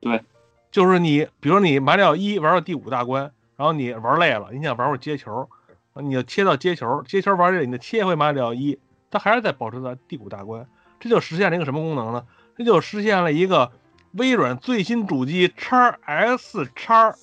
[0.00, 0.22] 对，
[0.70, 3.30] 就是你，比如你马里奥一玩到第五大关。
[3.56, 5.48] 然后你玩累了，你想玩会接球，
[5.94, 8.78] 你就切到接球，接球玩累了，你再切回马里奥一，
[9.10, 10.66] 它还是在保持在第五大关，
[11.00, 12.26] 这就实现了一个什么功能呢？
[12.56, 13.72] 这就实现了一个
[14.12, 17.14] 微软最新主机叉 S 叉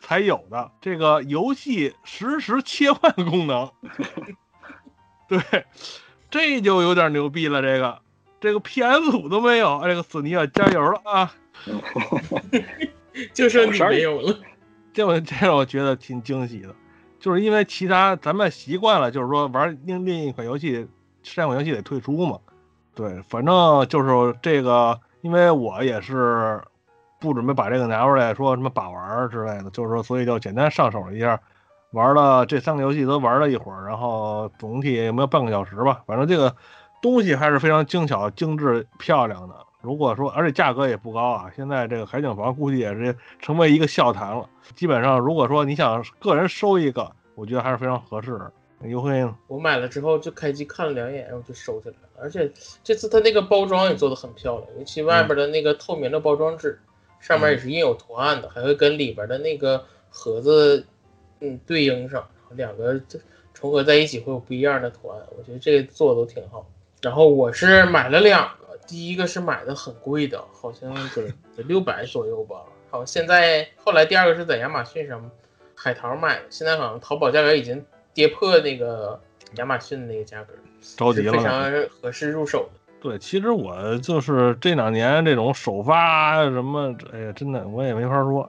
[0.00, 3.70] 才有的这个游戏实时切换功能。
[5.28, 5.40] 对，
[6.30, 8.00] 这就有点牛逼了，这个
[8.40, 11.34] 这个 PS 五都没有，这个索尼要加油了啊！
[13.34, 14.38] 就剩你没有了。
[14.96, 16.74] 这我这我觉得挺惊喜的，
[17.20, 20.88] 就是因为其他咱们习惯了，就是说玩另另一款游戏，
[21.22, 22.38] 这款游戏得退出嘛。
[22.94, 26.62] 对，反正就是这个，因为我也是
[27.20, 31.38] 不准备把这个拿出来说什么把玩之类的，就是说，所以就简单上手了一下，
[31.90, 36.56] 玩了这三个游戏都玩了一会儿，然后总体有没有半个小时吧，反正这个
[37.02, 39.65] 东西还是非常精巧、精致、漂亮的。
[39.86, 44.48] 如果说，而且价格也不高啊，现在这个海景房估计也是成为一个笑谈了。
[44.74, 48.52] 基本上，如果说你想个人收一个，我觉得还是非常合适的。
[48.82, 49.32] 优惠呢？
[49.46, 52.08] 我买了之后就开机看了两眼，然后就收起来了。
[52.20, 52.50] 而且
[52.82, 56.78] 这次它那个包装也做的很漂亮，尤其外边的那个透明的包装纸，
[57.20, 60.84] 上面也是印有图案的，还会跟里边的那个盒子
[61.40, 63.00] 嗯对应上，两个
[63.54, 65.18] 重合在一起会有不一样的图案。
[65.38, 66.66] 我觉得这个做的都挺好。
[67.02, 71.22] 然后我是买了两个，第一个是买的很贵的，好像得
[71.56, 72.56] 得六百左右吧。
[72.90, 75.30] 好，现在后来第二个是在亚马逊上
[75.74, 79.20] 海淘买的，现在好像淘宝价格已经跌破那个
[79.56, 80.54] 亚马逊的那个价格，
[80.96, 82.80] 着急了，非常合适入手的。
[82.98, 88.48] 对，其实我就是这两年这种首发什么，哎呀，真的我也没法说，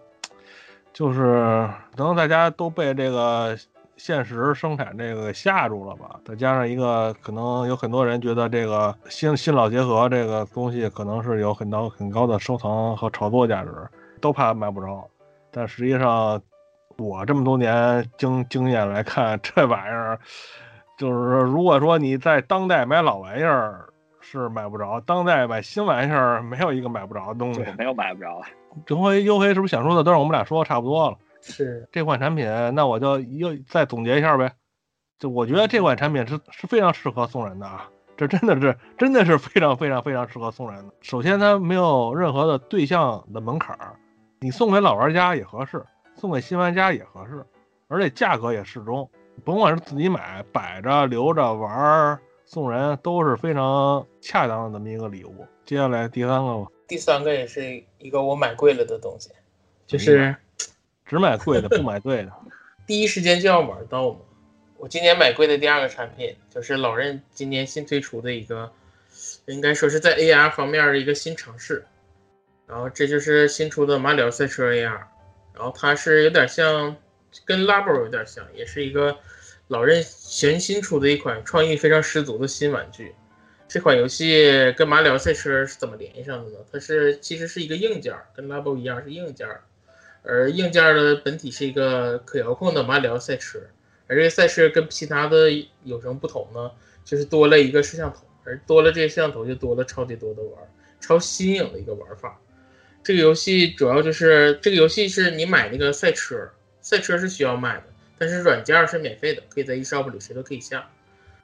[0.94, 3.58] 就是可能大家都被这个
[3.98, 13.72] 现实生产这个吓住了吧，再加上一个可能有很多人觉得这个新新老结合这个东西可能是有很高很高的收藏和炒作价值。
[14.20, 15.08] 都怕买不着，
[15.52, 16.42] 但实际上，
[16.98, 20.20] 我这么多年经经验来看， 这玩意儿
[20.98, 23.88] 就是，如果说你在当代买老玩意儿
[24.20, 28.42] 是买不着，当代买新玩意儿没有一个买不着的东西，没有买不着。
[28.88, 31.18] 这回优黑是不是想说的都让我们俩说的差不多了？
[31.42, 32.46] 是这款产品，
[32.76, 34.54] 那我就又再总结一下呗。
[35.20, 37.90] 就我觉得这款产品是是非常适合送人的啊。
[38.16, 40.94] 这真的是，真的是非常非常非常适合送人的。
[41.02, 43.96] 首先，它没有任何的对象的门槛儿，
[44.40, 47.46] 你送给老玩家也合适，送给新玩家也合适，
[47.88, 49.08] 而且价格也适中。
[49.46, 55.46] 甭管是自己买、摆着、留着玩、送人，都是非常恰当的这么一个礼物。
[55.64, 59.30] 接下来第三个吧，第三个也是一个我买贵了的东西，
[59.86, 60.36] 就是
[61.08, 62.32] 只买贵的，不买对的，
[62.86, 64.20] 第一时间就要玩到嘛。
[64.78, 68.72] 我今年买贵的第二个产品，就是老任今年新推出的一个，
[69.46, 71.86] 应该说是在 AR 方面的一个新尝试。
[72.68, 75.00] 然后这就是新出的马里奥赛车 AR，
[75.54, 76.96] 然后它是有点像，
[77.46, 79.18] 跟 Labo 有点像，也是一个
[79.70, 83.16] 老任全新出的一款创意非常十足的新玩具。
[83.70, 86.58] 这款游戏跟马里奥赛车是怎么联系上的呢？
[86.72, 89.48] 它是其实是一个硬件，跟 Labo 一样是硬件，
[90.28, 93.60] 而硬件的本体是一个可遥控的马里奥赛车。
[94.08, 95.50] 而这个赛车跟其他的
[95.84, 96.72] 有什么不同呢？
[97.04, 100.62] 就是多了一个摄像头，而多了这个摄像头就多了超级多的玩，
[101.00, 102.40] 超新颖的一个玩法。
[103.04, 106.50] 这个游戏主要就是这个游戏是你买那个赛车，
[106.82, 107.84] 赛车是需要买的，
[108.18, 110.90] 但是软件是免费的，可以在 eShop 里谁都可以下。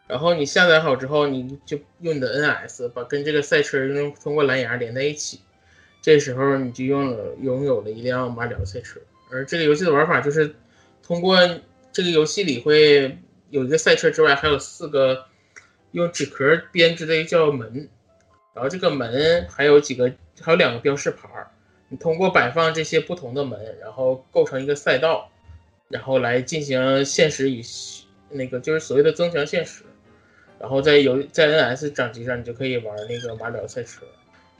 [0.05, 5.39] 然后你下载好之后，你就用你的 NS 把跟这个赛车用通过蓝牙连在一起，
[6.03, 8.99] 这时候你就拥了拥有了一辆马里奥赛车。
[9.31, 10.53] 而这个游戏的玩法就是
[11.01, 11.35] 通过。
[11.95, 13.19] 这个游戏里会
[13.51, 15.25] 有一个赛车之外，还有四个
[15.91, 17.87] 用纸壳编织的叫门，
[18.55, 20.11] 然后这个门还有几个，
[20.41, 21.51] 还有两个标识牌儿。
[21.89, 25.29] 你通过摆放这些不同的门，然后构成一个赛道，
[25.87, 27.61] 然后来进行现实与
[28.31, 29.83] 那个就是所谓的增强现实。
[30.59, 34.01] 然后在游在 NS 掌机上，你就可以玩那个马里奥赛车。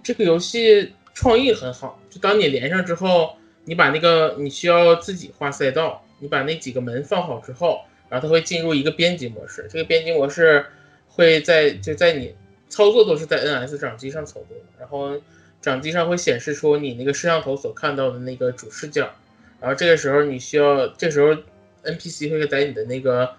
[0.04, 6.04] 这个游戏创意很好，就当你连上之后，你把那个你需要自己画赛道。
[6.20, 9.68] 你把那几个门放好之后，然后它会进入一个编辑模式。
[9.70, 10.66] 这个编辑模式
[11.10, 12.34] 会在就在你
[12.70, 15.20] 操作都是在 NS 掌机上操作，然后
[15.60, 19.14] 掌机上会显示出你那个摄像头所看到的那个主视角。
[19.60, 21.36] 然后这个时候你需要，这时候
[21.84, 23.36] NPC 会在你的那个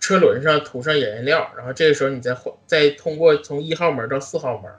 [0.00, 4.72] 车轮上涂上颜料，然后这个时候你再换再通过从一号门到四号门，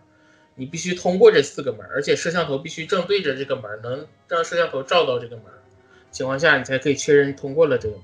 [0.60, 5.46] 你必须通过这四个门，而且摄像头必须正对着这个门，能让摄像头照到这个门。
[6.12, 8.04] 情况下，你才可以确认通过了这个门。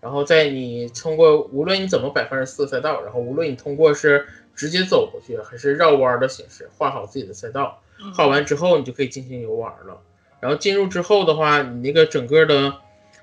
[0.00, 4.26] 然后在你通过，无论你怎么摆放四个赛道，然后无论你通过是
[4.56, 7.80] 直接走过去，还是绕弯的形式，画好自己的赛道，
[8.16, 10.02] 画完之后，你就可以进行游玩了。
[10.40, 12.74] 然后进入之后的话，你那个整个的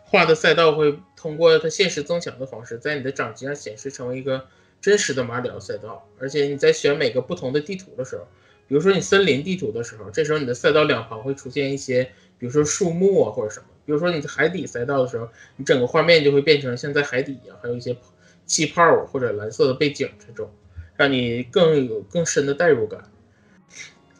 [0.06, 4.48] 画的赛道会通过它现实增强的方式，在你的掌机上显示成为一个
[4.80, 6.08] 真实的马里奥赛道。
[6.18, 8.26] 而且你在选每个不同的地图的时候，
[8.70, 12.04] 比如说你森林地图的时候，这时候你的赛道两旁会出现一些，
[12.38, 13.66] 比如说树木啊或者什么。
[13.86, 17.98] 比如说你在海底赛道的时候，你整个画面就会变成像在海底一样，还有一些
[18.46, 20.52] 气泡或者蓝色的背景这种，
[20.96, 23.04] 让你更有更深的代入感。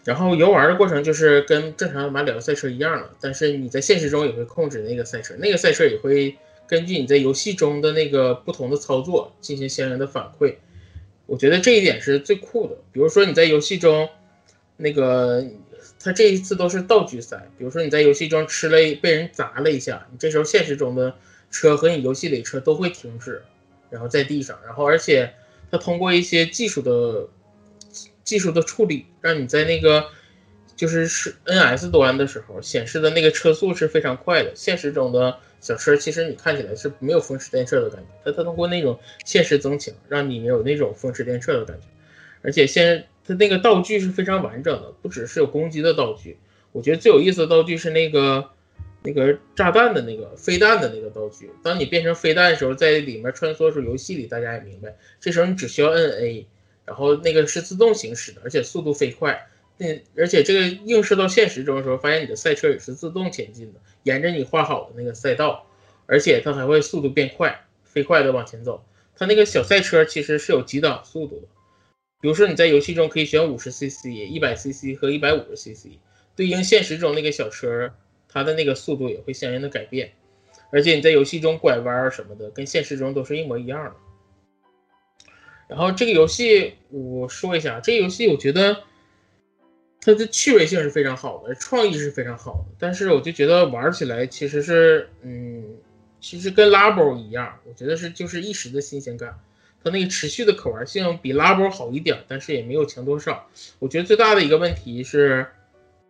[0.06, 6.36] 然后游玩的过程就是跟正常的马里奥赛车一样了，但是你在现实中也会控制那个赛车，那个赛车也会
[6.68, 10.56] 根据你在游戏中的那个不同的操作进行相应的反馈。
[11.28, 12.78] 我觉得这一点是最酷的。
[12.92, 14.10] 比如说你在游戏中
[14.80, 15.46] 那个。
[16.02, 21.14] 它这一次都是道具赛，比如说你在游戏中吃了被人砸了一下，你这时候现实中的
[21.52, 23.42] 车和你游戏里车都会停止，
[23.90, 25.34] 然后在地上，然后而且
[25.72, 27.28] 它通过一些技术的
[28.24, 30.06] 技术的处理，让你在那个
[30.76, 34.54] 就是是 NS 端的时候显示的那个车速是非常快的。
[34.56, 41.88] 现实中的小车其实你看起来是没有风驰电掣的感觉，它它通过那种现实增强，让你有那种风驰电掣的感觉，
[42.42, 43.06] 而且现。
[43.30, 46.40] 它那个道具是非常完整的，不只是有攻击的道具，
[46.72, 48.50] 我觉得最有意思的道具是那个
[49.04, 51.52] 那个炸弹的那个飞弹的那个道具。
[51.62, 56.48] 当你变成飞弹的时候，在里面穿梭的时，游戏里大家也明白，这时候你只需要摁 A，
[56.86, 59.48] 然后那个是自动行驶的，而且速度飞快。
[59.78, 65.68] 那而且这个映射到现实中的时候，发现你的赛车也是自动前进的，沿着你画好的那个赛道，
[66.08, 68.84] 而且它还会速度变快，飞快的往前走。
[69.16, 71.48] 它那个小赛车其实是有几档速度的。
[72.22, 75.98] 比如说你在游戏中可以选五十 cc、一百 cc 和一百五十 cc，
[76.36, 77.94] 对应现实中那个小车，
[78.28, 80.12] 它的那个速度也会相应的改变。
[80.72, 83.96] 而且你在游戏中拐弯什么的，跟现实中都是一模一样的。
[85.68, 88.84] 然后这个游戏我说一下，这个游戏我觉得
[90.02, 95.78] 它的趣味性是非常好的，创意是非常好的，但是我就觉得玩起来其实是，嗯，
[96.20, 99.40] 其实跟拉包一样，我觉得是就是一时的新鲜感。
[99.82, 103.48] 它那个持续的可玩性比拉波好一点，但是也没有强多少。
[103.80, 105.48] 我觉得最大的一个问题是，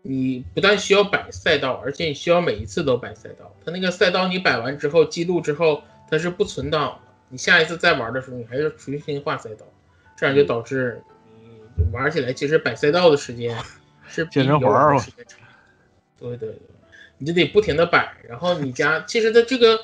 [0.02, 3.56] 你不但需要摆赛道，而且你需要每一次都摆赛道。
[3.64, 7.12] 它那个赛道你摆完之后记录之后，它是不存档的。
[7.30, 9.66] 你下一次再玩的时候，你还要重新画赛道，
[10.18, 11.00] 这样就导致
[11.76, 13.56] 你玩起来其实摆赛道的时间
[14.10, 15.00] 是健身环儿
[16.18, 16.60] 对对对，
[17.20, 19.80] 你就得不停的摆，然后你家其实它这个。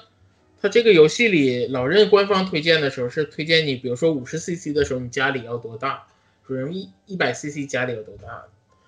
[0.66, 6.08] 它这个游戏里，老任官方推荐的时候是推荐你，比如说五十 cc 的时候，你家里要多大？
[6.48, 8.46] 说什么一一百 cc 家里有多大？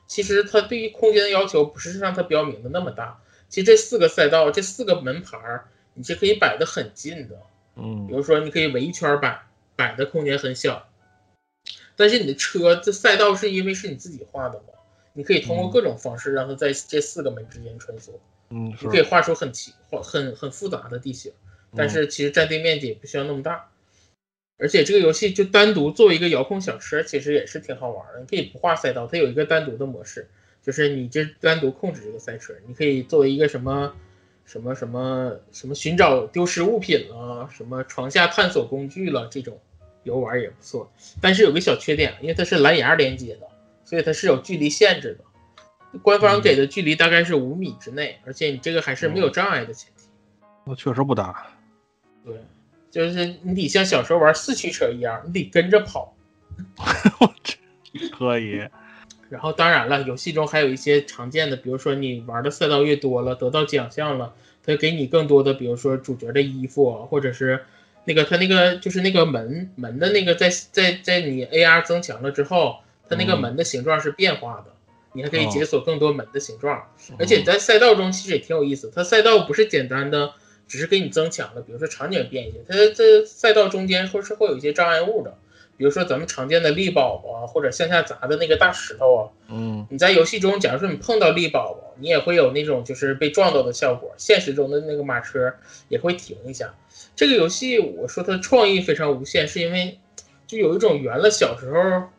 [0.08, 3.22] 其实它对于空间的要求不是让它标明的那么大。
[3.48, 7.40] 其实这四个赛道，这四个门牌儿，你是可以摆的很近的。
[7.76, 10.90] 嗯，比如说你可以围一圈摆，摆的空间很小。
[11.96, 14.74] 但是你的车这赛道是因为是你自己画的嘛？
[15.14, 18.14] 你可以通过各种方式让它在这四个门之间穿梭。
[18.50, 19.74] 嗯，你可以画出很奇、
[20.04, 21.32] 很很复杂的地形。
[21.78, 23.70] 但是其实占地面积也不需要那么大，
[24.58, 28.20] 而且这个游戏就单独作为一个遥控小车，其实也是挺好玩的。
[28.20, 30.28] 你可以不画赛道，它有一个单独的模式，
[30.64, 33.94] 就是你这单独控制这个赛车，你可以作为一个什么
[34.46, 39.60] 什么什么什么寻找丢失物品了，什么床下探索工具了这种
[40.04, 40.92] 游玩也不错。
[41.22, 43.48] 但是有个小缺点，因为它是蓝牙连接的，
[43.86, 45.24] 所以它是有距离限制的。
[46.04, 50.04] 官方给的距离大概是五米之内，而且你这个还是没有障碍的前提。
[50.66, 51.48] 那确实不大。
[52.28, 52.36] 对，
[52.92, 56.14] 就是你得像小时候玩四驱车一样，你得跟着跑。
[57.22, 57.58] 我去，
[58.10, 58.62] 可以。
[59.30, 64.34] 然后当然了，游戏中还有一些常见的，比如说你玩的赛道越多了，得到奖项了，
[64.66, 67.66] 它给你更多的，比如说主角的衣服，或者是
[68.06, 72.78] 那个它那个就是那个门门的那个在在在你 AR 增强了之后，
[73.10, 74.74] 它那个门的形状是变化的，
[75.12, 76.88] 你还可以解锁更多门的形状。
[77.20, 80.34] 而且在赛道中其实也挺有意思，它赛道不是简单的。
[80.68, 85.38] 只是给你增强了，比如说场景变一些，它在赛道中间会是会有一些障碍物的，
[85.78, 89.22] 比如说咱们常见的力宝啊，或者向下砸的那个大石头啊。
[89.48, 94.14] 嗯，你在游戏中，假如说你碰到力宝宝，你也会有那种就是被撞到的效果。
[94.18, 95.54] 现实中的那个马车
[95.88, 96.76] 也会停一下。
[97.16, 99.98] 这个游戏我说它创意非常无限，是因为
[100.48, 102.10] 就有一种圆了小时候，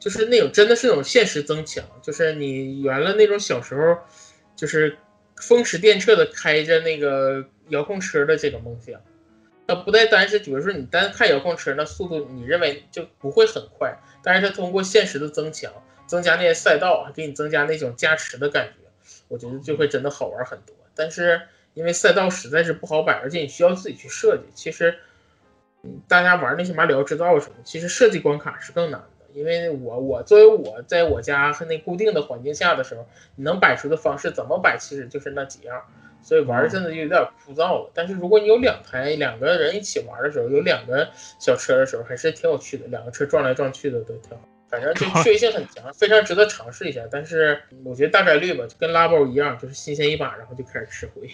[0.00, 3.98] 就是那种真的是那种现实增强，就是你圆了那种小时候，
[4.56, 4.96] 就是
[5.36, 7.44] 风驰电掣的开着那个。
[7.72, 9.00] 遥控车的这个梦想，
[9.66, 15.72] 它不带单是，比如说你单看遥控车，那速度你认为就不会很快，但是它通过现实的增强，
[16.06, 20.76] 增加那些赛道，还给你增加那种加持的感觉，我觉得就会真的好玩很多。
[20.94, 21.40] 但是
[21.72, 24.42] 因为赛道实在是不好摆，而且你需要自己去设计。
[24.54, 24.98] 其实，
[26.06, 29.06] 大家玩那些马里奥制造什么，其实设计关卡是更难的。
[29.32, 35.82] 因为我我作为我在我家和那固定的环境下的时候，你能摆出的方式怎么摆，其实就是那几样。
[36.22, 37.90] 所以玩真的就有点枯燥了。
[37.92, 41.08] 但是如果你有两台两个人一起玩的时候，有两个
[41.38, 42.86] 小车的时候，还是挺有趣的。
[42.86, 47.02] 两个车撞来撞去的都挺好，反正就趣味性很强，非常值得尝试一下。
[47.10, 51.28] 但是我觉得大概率吧，就跟拉包一样，就是新鲜一把，然后就开始吃灰。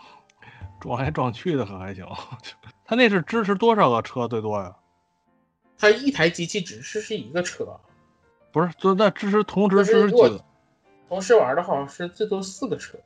[0.80, 2.06] 撞来撞去的可还行。
[2.84, 4.74] 他那是支持多少个车最多呀？
[5.78, 7.78] 他一台机器只支持一个车，
[8.52, 8.70] 不是？
[8.78, 10.44] 就那支持同时支持几个？
[11.08, 12.98] 同时玩的好像是最多四个车。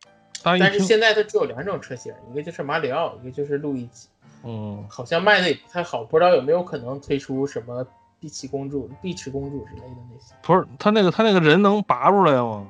[0.42, 4.08] 但是现在它只有两种车型，一个就是马里奥，一个就是路易吉。
[4.44, 7.84] 嗯，好像卖的也不太好，不知道有没有可能推出什么
[8.20, 10.34] 碧琪公主、碧池公主之类的那些。
[10.42, 12.66] 不是，他那个他那个人能拔出来吗？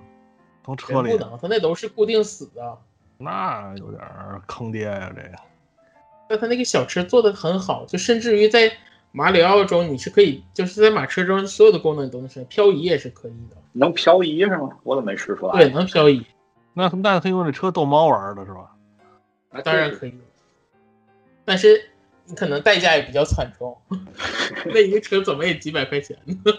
[0.64, 1.10] 从车里？
[1.10, 2.78] 不能，他那都是固定死的。
[3.18, 4.02] 那有点
[4.46, 5.34] 坑爹呀，这个。
[6.28, 8.72] 但他那个小车做的很好，就甚至于在
[9.12, 13.56] 马里奥中，你是可以就是在马车中所有的功能你都能实现，漂移也是可以的。
[13.72, 14.70] 能漂移是吗？
[14.84, 15.52] 我怎么没试出来？
[15.52, 16.24] 对，能漂移。
[16.78, 18.70] 那那可以用这车逗猫玩的是吧？
[19.50, 20.14] 啊，当然可以，
[21.44, 21.90] 但是
[22.24, 23.76] 你可能代价也比较惨重。
[24.66, 26.52] 那一个车怎么也几百块钱呢？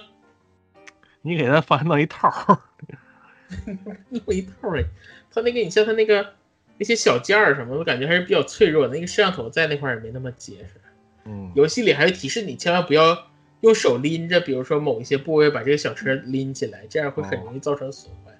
[1.22, 2.30] 你给他放弄一套，
[4.10, 4.84] 弄一套哎，
[5.32, 6.34] 他那个你像他那个
[6.78, 8.88] 那些小件儿什么，我感觉还是比较脆弱。
[8.88, 10.82] 那个摄像头在那块儿也没那么结实。
[11.26, 13.28] 嗯，游戏里还会提示你千万不要
[13.62, 18.34] 用手拎着，比如说某一些部位把这个小车拎起来，这样会很容易造成损坏。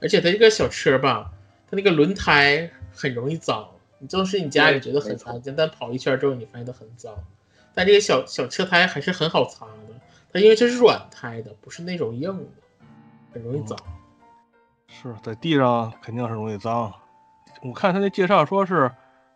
[0.00, 1.30] 而且它这个小车吧，
[1.70, 3.68] 它那个轮胎很容易脏。
[3.98, 7.12] 你就是你家里觉得很干净，但跑一圈之后你发现它很脏。
[7.74, 9.94] 但这个小小车胎还是很好擦的，
[10.32, 12.44] 它因为这是软胎的，不是那种硬的，
[13.32, 13.78] 很容易脏。
[14.86, 16.92] 是在地上肯定是容易脏。
[17.62, 18.90] 我看他那介绍说是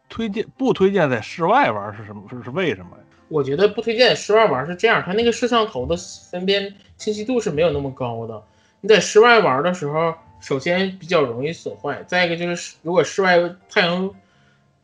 [0.09, 2.23] 推荐不推荐在室外玩，是什么？
[2.31, 3.05] 是是为什么呀？
[3.29, 5.97] 我觉得不推荐在室外玩是这样，它那个摄像头的
[6.31, 8.43] 分辨清晰度是没有那么高的。
[8.81, 14.15] 你在室外玩的时候，首先比较容易损坏，再一个就是如果室外太阳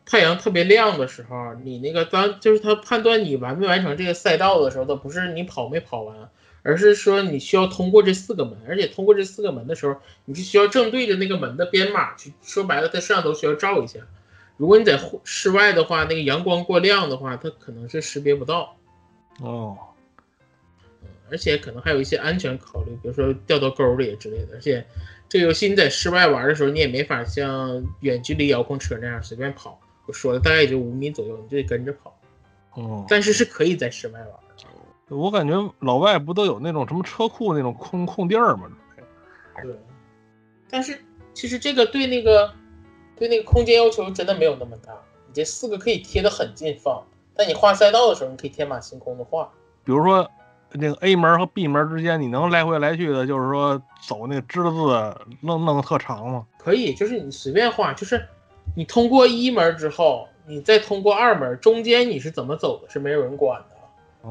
[0.07, 6.31] 太阳特别亮的时候，你那个当就是它判断你完没完成这个赛道的时候，它不是你跑没跑完。
[6.65, 9.97] 而是说你需要通过这四个门，而且通过这四个门的时候，
[10.27, 12.35] 你就需要正对着那个门的编码去。
[12.43, 14.01] 说白了，它摄像头需要照一下。
[14.59, 18.77] 如果你在室外的话，那个阳光过亮的话，它可能是识别不到。
[19.41, 19.79] 哦，
[21.31, 24.49] 而且可能还有一些安全考虑，比如说掉到沟里之类的。
[24.55, 24.85] 而且
[25.29, 29.79] 这个游戏你在室外玩的时候，你也没法像远距离遥控车那样随便跑。
[30.07, 32.19] 我说的大概也就五米左右，你就得跟着跑。
[32.75, 34.31] 哦，但是是可以在室外玩。
[35.11, 38.71] 我感觉老外不都有那种什么车库那种空空地儿吗？
[39.63, 39.75] 对，
[40.69, 40.99] 但是
[41.33, 42.53] 其实这个对那个
[43.17, 44.93] 对那个空间要求真的没有那么大。
[45.27, 47.03] 你这四个可以贴的很近放，
[47.35, 49.51] 但你画赛道的时候，你可以天马行空的画。
[49.83, 50.31] 比如说
[50.73, 56.47] 那个 A 门和 B 门之间，你能来回来去的，就是说走那个知字弄弄个特长吗？
[56.59, 58.23] 可以，就是你随便画，就是
[58.77, 63.79] 你通过一门之后，你再通过二门，中间你是怎么走的，是没有人管的。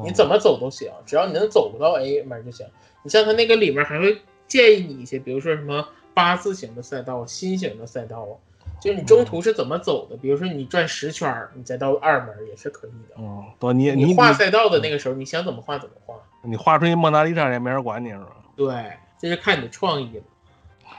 [0.04, 2.66] 你怎么走都行，只要你能走不到 A 门就行。
[3.02, 8.32] 你像它那个里面还会建议你一些，比如说什么八字形的赛道、心形的赛道啊，
[8.80, 10.16] 就是你中途是怎么走的。
[10.16, 13.22] 比如说你转十圈，你再到二门也是可以的。
[13.22, 16.14] 哦，不，你你画赛道的那个时候，你想怎么画怎么画。
[16.42, 18.36] 你画出一蒙娜丽莎也没人管你是吧？
[18.56, 20.22] 对，这是看你的创意了。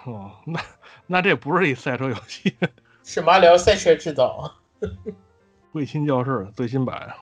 [0.06, 0.60] 哦，那
[1.08, 2.54] 那这不是一赛车游戏，
[3.04, 4.54] 是马里奥赛车制造。
[5.74, 7.14] 卫星教室最新版。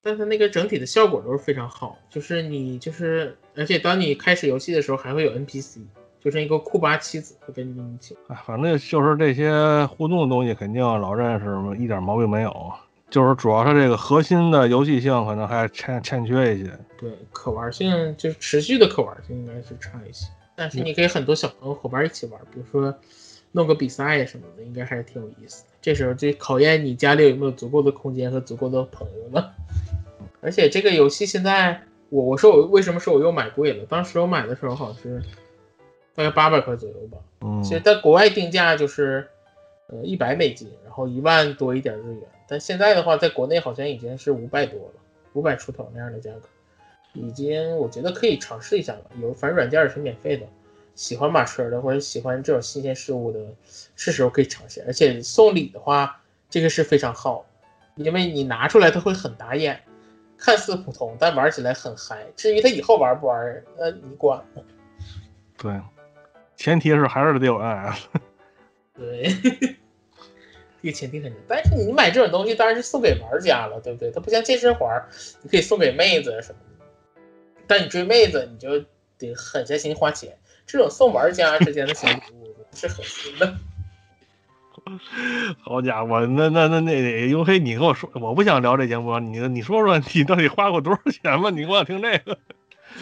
[0.00, 5.80] 但它那个整体的效果都是非常好，就是你就是，而且当你开始游戏的时候，还会有 NPC，
[6.20, 8.16] 就剩一个库巴妻子会跟你一起。
[8.28, 12.72] 哎，反正就是这些互动的东西，肯定老任是一点毛病没有。
[13.10, 16.70] 就是主要是这个核心的游戏性可能还欠欠缺一些。
[16.98, 20.26] 对，可玩性就是持续的可玩性应该是差一些。
[20.54, 22.94] 但是你可以很多小朋友伙伴一起玩，比如说
[23.52, 25.68] 弄个比赛什么的，应该还是挺有意思的。
[25.80, 29.54] 这时候就考验你家里有没有足够的空间和足够的朋友了。
[30.42, 33.86] 而且这个游戏现在，我我说我为什么说我又买贵了？
[33.86, 35.22] 当时我买的时候好像是
[36.18, 37.18] 大概八百块左右吧。
[37.42, 39.24] 嗯，其实在国外定价就是
[39.86, 42.22] 呃一百美金，然后一万多一点日元。
[42.48, 44.94] 但现在的话，在国内好像已经是五百多了，
[45.34, 46.48] 五百出头那样的价格，
[47.12, 49.02] 已经我觉得可以尝试一下了。
[49.22, 50.44] 有反正软件也是免费的，
[50.96, 53.38] 喜欢马车的或者喜欢这种新鲜事物的，
[53.94, 54.82] 是时候可以尝试。
[54.88, 57.46] 而且送礼的话，这个是非常好，
[57.94, 59.80] 因为你拿出来它会很打眼。
[60.36, 62.26] 看似普通，但玩起来很嗨。
[62.34, 64.42] 至于他以后玩不玩，那你管。
[65.58, 65.72] 对，
[66.58, 67.98] 前提是还是得有 NS。
[68.94, 69.28] 对，
[70.82, 74.10] 这个前提很重但是你买这种东西当然是送给玩家了，对不对？
[74.10, 75.02] 它不像健身环，
[75.40, 76.84] 你可以送给妹子什么的。
[77.68, 78.84] 但你追妹子，你就
[79.16, 80.36] 得狠下心花钱。
[80.66, 83.56] 这种送玩家之间的小礼物 是很心的。
[85.62, 91.50] 好家伙，那那那那永黑，你跟我说，我不想聊这节目，你你说说你到底花过多少钱吧？
[91.50, 92.36] 你给我听这个。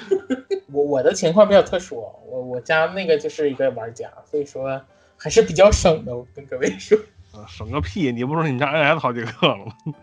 [0.72, 4.80] 我我的情况比较特殊，我我家那个就是一个玩家，所以说
[5.16, 6.16] 还是比较省的。
[6.16, 6.99] 我跟各位说，
[7.32, 8.12] 啊省个屁！
[8.12, 9.72] 你不说你家 NS 好几个了吗？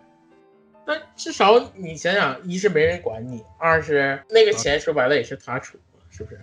[0.86, 5.78] 那至少你想想，一是没人管你，二是那个钱说白了也是他出，
[6.10, 6.40] 是不是？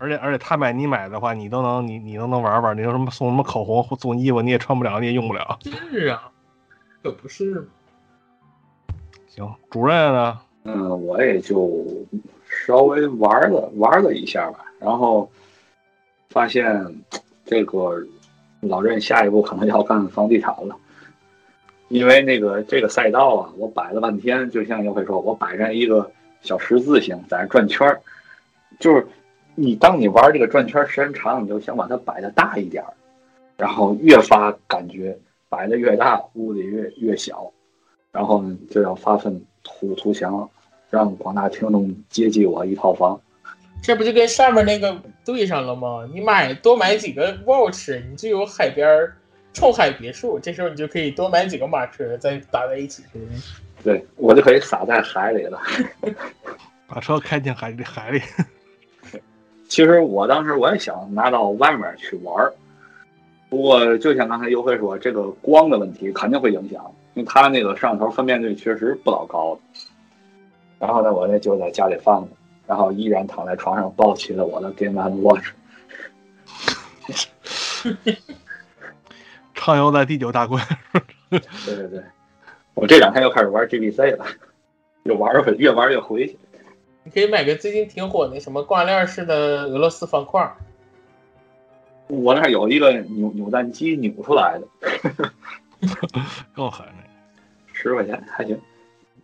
[0.00, 2.76] 而且而且他买你买的话，你都能你你都能玩玩。
[2.76, 5.58] 你说什么送什么口红送衣服，你也穿不了，你也用不了。
[5.90, 6.30] 是啊，
[7.02, 7.68] 可不是。
[9.28, 10.40] 行，主任呢？
[10.68, 11.84] 嗯，我也就
[12.66, 15.30] 稍微玩了玩了一下吧，然后
[16.28, 17.02] 发现
[17.44, 18.04] 这个
[18.60, 20.76] 老任下一步可能要干房地产了，
[21.88, 26.10] 因为那个这个赛道啊，我摆了半天，就像又会说，我摆上一个
[26.42, 27.98] 小十字形在那转圈，
[28.78, 29.06] 就是。
[29.60, 32.84] 你当你玩这个转圈时间长，你就想把它摆的大一点，
[33.56, 37.50] 然后越发感觉摆的越大，屋里越越小，
[38.12, 40.48] 然后呢就要发奋图图强了，
[40.90, 43.20] 让广大听众接济我一套房。
[43.80, 46.08] 这不就跟上面那个对上了吗？
[46.12, 49.08] 你买多买几个 watch，你就有海边
[49.52, 53.20] 冲海别墅，这时候你就可以多买几个马车，再打在一起，去？
[53.84, 55.60] 对我就可以撒在海里了，
[56.88, 58.20] 把车开进海里海里。
[59.68, 62.52] 其实我当时我也想拿到外面去玩儿，
[63.48, 66.84] 不过就像刚才优辉说，这个光的问题肯定会影响，
[67.14, 69.56] 因为它那个摄像头分辨率确实不老高。
[70.78, 72.28] 然后呢，我那就在家里放着，
[72.66, 75.52] 然后依然躺在床上抱起了我的 Game Watch。
[79.54, 80.64] 畅游在第九大关。
[81.30, 81.40] 对
[81.76, 82.02] 对对，
[82.74, 84.24] 我这两天又开始玩 GBC 了，
[85.02, 86.38] 又玩越玩越回去。
[87.02, 90.50] 你可以买个最近挺火那什么挂链式的俄罗斯方块。
[92.06, 94.66] 我那有一个扭扭蛋机扭出来的，
[96.54, 96.92] 够狠的，
[97.72, 98.58] 十块钱还行。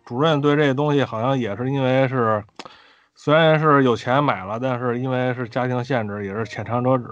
[0.05, 2.43] 主任对这个东西好像也是因为是，
[3.15, 7.05] 虽然是有钱买了，但是因为是家庭限制，也是浅尝辄止。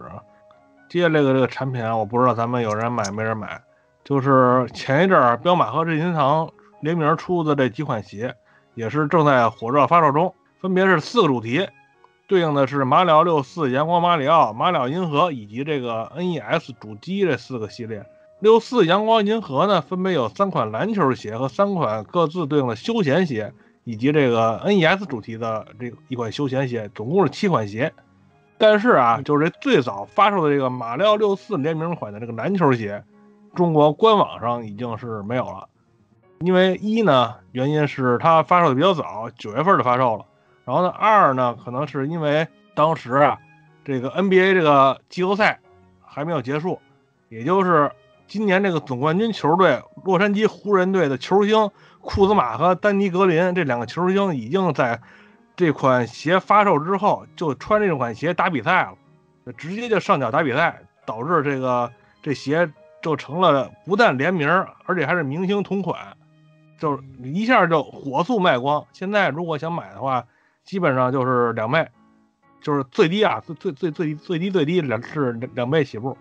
[0.88, 3.60] 接下这个这个产品啊，我不知道咱们有人买没人买。
[4.04, 6.48] 就是前一阵儿彪马和任天堂
[6.82, 8.36] 联名出的这几款鞋，
[8.76, 11.68] 也是正在火热发售中，分别是四个主题，
[12.28, 18.06] 对应的是马里奥六四、阳光马里奥、马里奥银河以及这个 NES 主机这四个系列。
[18.44, 23.54] 六四阳光银河呢，分别有三款篮球鞋和三款各自对应的休闲鞋，
[23.86, 27.94] 以及这个 NES 主题的这一款休闲鞋，总共是七款鞋。
[28.58, 33.02] 但是啊，就是这最早发售的这个马里奥六四联名款的这个篮球鞋，
[33.56, 35.70] 中国官网上已经是没有了。
[36.40, 40.26] 因为一呢，原因是它发售的比较早，九月份就发售了。
[40.66, 43.40] 然后呢，二呢，可能是因为当时啊，
[43.86, 45.62] 这个 NBA 这个季后赛
[46.02, 46.78] 还没有结束，
[47.30, 47.90] 也就是。
[48.34, 51.70] 今年这个总冠军球队洛杉矶湖人队的球星
[52.02, 55.00] 库兹马和丹尼格林这两个球星已经在
[55.56, 61.92] 这款鞋发售之后就穿这款鞋打比赛了，直接就上脚打比赛，导致这个
[62.24, 62.68] 这鞋
[63.04, 64.50] 就成了不但联名，
[64.86, 65.96] 而且还是明星同款，
[66.80, 68.84] 就是一下就火速卖光。
[68.94, 70.26] 现在如果想买的话，
[70.64, 71.88] 基本上就是两倍，
[72.64, 76.18] 就是最低啊，最最最最最低最低两是两倍起步。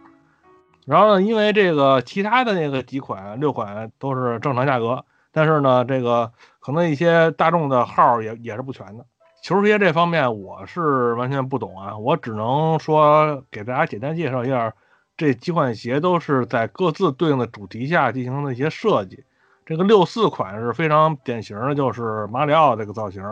[0.84, 9.06] 然后呢，因为这个其他的那个几款六款都是正常价格，但是呢，这个可能一些大众的号也也是不全的。
[9.42, 14.72] 球鞋这方面我是完全不懂啊，我只能说给大家简单介绍一下，
[15.16, 19.24] 这几款鞋都是在各自对应的主题下进行的一些设计。
[19.64, 23.22] 这个六四款是非常典型的，就是马里奥这个造型，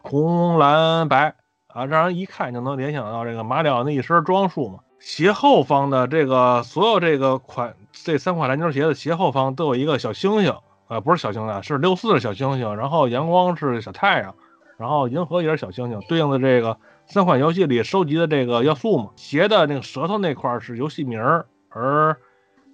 [0.00, 1.34] 红蓝白
[1.66, 4.78] 啊，让人一看就能联想到这个马里奥那一身装束嘛。
[5.04, 10.54] 鞋后方的这个所有这个款这三款篮球鞋的鞋后方都有一个小星星，
[10.88, 12.74] 呃，不是小星星，是六四的小星星。
[12.74, 14.34] 然后阳光是小太阳，
[14.78, 19.10] 然后银河也是小星星，对应的这个三款游戏里收集的这个要素嘛。
[19.14, 22.16] 鞋的那个舌头那块是游戏名儿，而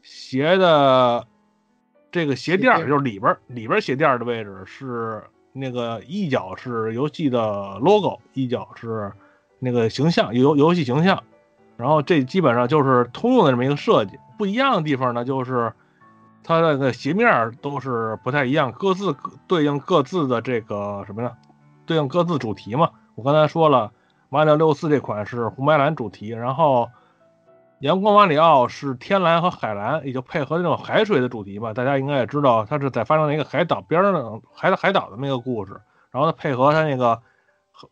[0.00, 1.26] 鞋的
[2.12, 9.12] 这个鞋垫就是里边里边鞋垫的位置是那个一角是游戏的 logo，一角是
[9.58, 11.24] 那个形象游游戏形象。
[11.80, 15.72] 然后这基本上就是通用的这么一个设计，不一样的地方呢，就是
[16.44, 19.16] 它那个鞋面都是不太一样，各自
[19.46, 21.32] 对应各自的这个什么呢？
[21.86, 22.90] 对应各自主题嘛。
[23.14, 23.90] 我刚才说了，
[24.28, 26.88] 马里奥六四这款是红白蓝主题，然后
[27.80, 31.72] 阳光马里奥是天蓝和海蓝，也就配合那种海水的主题吧。
[31.72, 37.20] 大家应该也知道，它是在发生在一个海岛边上，海海岛的那个故事，然后它配合它那个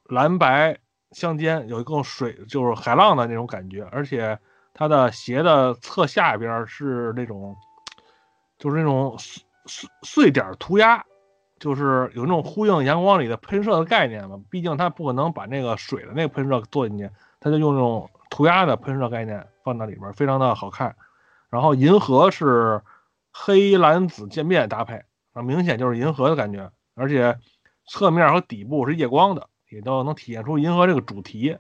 [0.09, 0.79] 蓝白。
[1.13, 4.39] 相间有一个水，就是海浪的那种感觉，而且
[4.75, 7.57] 它的鞋的侧下边是那种，
[8.59, 11.05] 就是那种碎碎碎点涂鸦，
[11.59, 14.39] 就是有那种呼应阳光里的喷射的概念嘛。
[14.51, 20.95] 毕竟它不可能把那个水的那个喷射做进去，它就用那种涂鸦的喷射概念放到里边，非常的好看。
[21.51, 22.83] 然后银河是
[23.33, 25.03] 黑蓝紫渐变搭配，
[25.33, 27.39] 啊，明显就是银河的感觉，而且
[27.87, 29.49] 侧面和底部是夜光的。
[29.71, 31.57] 也都能体现出银河这个主题，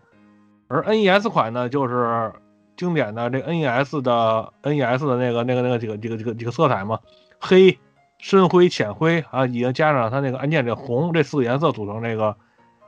[0.68, 2.32] 而 NES 款呢，就是
[2.76, 7.00] 经典的这 NES 的 NES 的那个那个那个几个几个几个几个色彩嘛，
[7.38, 7.78] 黑、
[8.18, 12.36] 深灰、浅灰啊，已经加上它那个按键这红这四个颜色组成这个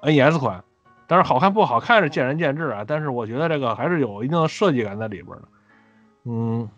[0.03, 0.65] NES 款。
[1.07, 5.43] 但是好看不好看是见仁见智啊，但是我觉得这个还是有一定的设计感在里边的。
[6.25, 6.69] 嗯，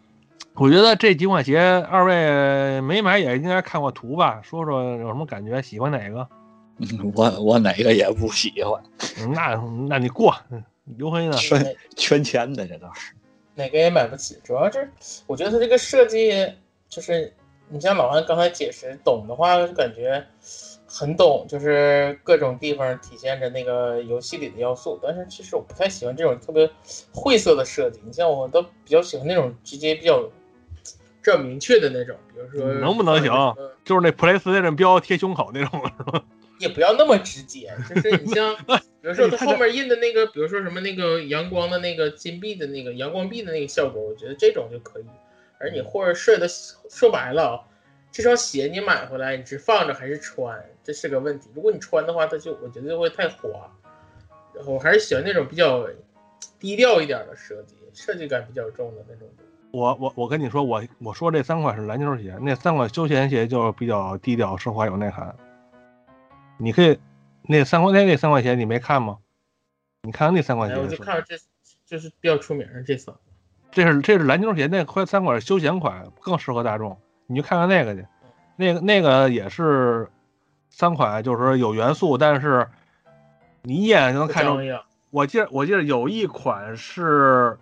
[0.55, 6.27] 我觉得这几款鞋二位没买也应该看过图吧，说说有什么感觉，喜欢哪个？
[7.15, 8.83] 我我哪个也不喜欢，
[9.33, 9.55] 那
[9.89, 10.35] 那你过，
[10.97, 11.33] 刘辉呢？
[11.37, 13.13] 圈圈钱的这都是，
[13.55, 14.39] 哪个也买不起。
[14.43, 14.91] 主要是
[15.27, 16.33] 我觉得他这个设计，
[16.89, 17.33] 就是
[17.69, 20.25] 你像老安刚才解释，懂的话就感觉
[20.87, 24.99] 很懂，就是各种地方体现着那个游戏里的要素。
[25.03, 26.69] 但是其实我不太喜欢这种特别
[27.13, 28.01] 晦涩的设计。
[28.05, 33.55] 你像我都比较喜欢那种直接比较比较明确的那种，比如说能不能行？
[33.85, 36.25] 就是那 PlayStation 标贴胸口那种是吧？
[36.59, 38.55] 也不要那么直接，就是你像，
[39.01, 45.05] 比如说它后面印的那个，比如说什么那个阳光的那个金币的那个阳光币的那个效果，我觉得这种就可以。
[45.59, 47.65] 而你或者设的说白了，
[48.11, 51.49] 这双鞋你买回来你是放着还是穿，这是个问题。
[51.55, 53.71] 如果你穿的话，它就我觉得就会太滑。
[54.55, 55.89] 然后我还是喜欢那种比较
[56.59, 59.29] 低调一点的设计，设计感比较重的那种。
[59.71, 65.35] 我我我跟你说，我我说这三款是篮球鞋，那三款休闲鞋就比较低调奢华有内涵。
[66.63, 66.97] 你可以，
[67.43, 69.19] 那三块那那三块钱你没看吗？
[70.03, 70.79] 你看看那三块钱。
[70.79, 71.37] 我就看这，
[71.85, 73.13] 就是比较出名的这三。
[73.73, 76.97] 这是这是篮球鞋，那块三款休闲款更适合大众。
[77.27, 78.07] 你去看看那个去，
[78.55, 80.09] 那个那个也是
[80.71, 82.69] 三款，就是说有元素，但是
[83.63, 84.59] 你一眼就能看出。
[85.11, 87.59] 我记得我记得有一款是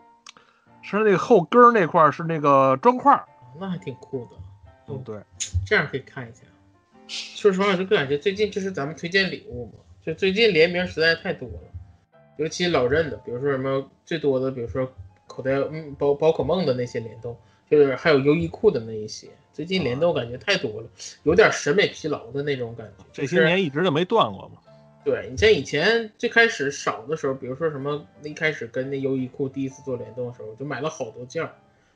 [0.83, 3.25] 是那个后跟那块是那个砖块，
[3.59, 4.37] 那还挺酷的。
[4.89, 5.23] 嗯，对，
[5.65, 6.43] 这样可以看一下。
[7.11, 9.73] 说实话，就感觉最近就是咱们推荐礼物嘛，
[10.07, 14.89] 就最近联名实在太多了，尤其老任的，比如说什么最多的，比如说
[15.27, 17.37] 口袋嗯宝宝可梦的那些联动，
[17.69, 20.89] 就是还有优衣库的那一些，最近联动感觉太多了，
[21.25, 23.05] 有点审美疲劳的那种感觉。
[23.13, 24.61] 这些年一直就没断过嘛。
[25.03, 31.51] 对你像以前最开始少的时候，比如说什么一开始跟那优衣库第一次做联动的时候，就买了好多件儿，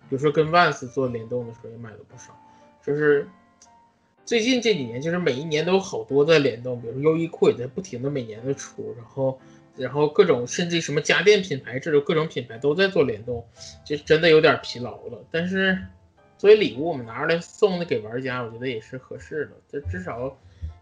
[0.09, 2.37] 比如说跟 Vans 做联动的时候也买了不少，
[2.85, 3.29] 就是。
[4.25, 9.39] 最近这几年，就是每一年都有好多的联动，比如优衣库也在不停的每年的出，然后，
[9.77, 13.47] 然后各种甚至什么家电品牌，这种各种品牌都在做联动，
[13.85, 15.23] 就真的有点疲劳了。
[15.31, 15.79] 但是
[16.39, 19.53] 作为礼物，我们拿出来送的给玩家，我觉得也是合适的。
[19.71, 20.35] 这至少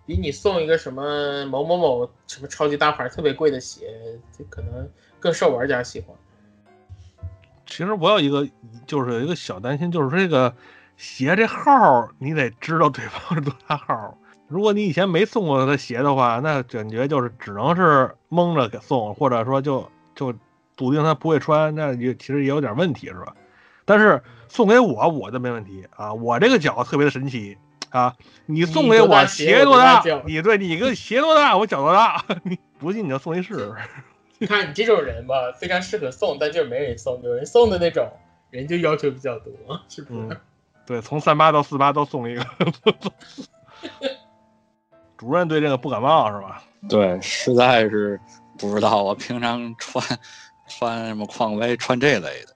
[0.06, 3.88] 比你送一个什么某某某什么超级大牌特别贵的鞋，
[4.38, 4.88] 这可能
[5.18, 6.16] 更受玩家喜欢。
[7.66, 8.48] 其实我有一个
[8.86, 10.54] 就是有一个小担心，就是这个。
[11.02, 14.16] 鞋这号你得知道对方是多大号。
[14.46, 20.32] 如果你以前没送过他鞋的话，那感觉就是只能是蒙着给送，或者说就就
[20.76, 23.34] 笃定他不会穿，那也其实也有点问题，是吧？
[23.84, 26.14] 但是送给我，我就没问题啊。
[26.14, 27.58] 我这个脚特别的神奇
[27.90, 28.14] 啊！
[28.46, 30.04] 你送给我鞋多大？
[30.24, 32.24] 你对你个鞋多大，我脚多大？
[32.44, 33.74] 你不信你就送一试试。
[34.38, 37.20] 你 看你这种人吧，非常适合送，但就是没人送。
[37.24, 38.08] 有人送的那种
[38.50, 39.52] 人就要求比较多，
[39.88, 40.38] 是不是？
[40.84, 42.44] 对，从三八到四八都送一个。
[45.16, 46.62] 主任对这个不感冒是吧？
[46.88, 48.20] 对，实在是
[48.58, 49.04] 不知道。
[49.04, 50.04] 我平常穿
[50.66, 52.54] 穿什么匡威，穿这类的。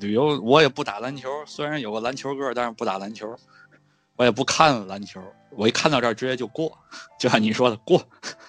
[0.00, 3.36] 旅游我也不打篮球，虽然有个篮球哥，但是不打篮球。
[4.16, 6.76] 我也不看篮球，我一看到这儿直接就过，
[7.18, 8.00] 就像你说的过。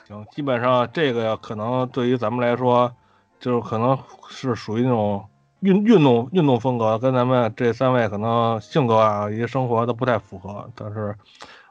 [0.08, 2.93] 行，基本上这个可能对于咱们来说，
[3.39, 3.97] 就是可能
[4.30, 5.26] 是属于那种。
[5.64, 11.16] 运运动运动风格跟咱们这三位可能性格啊一些生活都不太符合，但是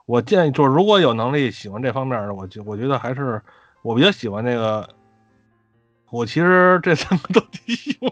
[0.06, 3.42] 我建议就是如果有能力喜欢这方面的，我觉我觉得还是
[3.82, 4.88] 我比较喜欢那个，
[6.10, 8.10] 我其实这三个都挺喜欢，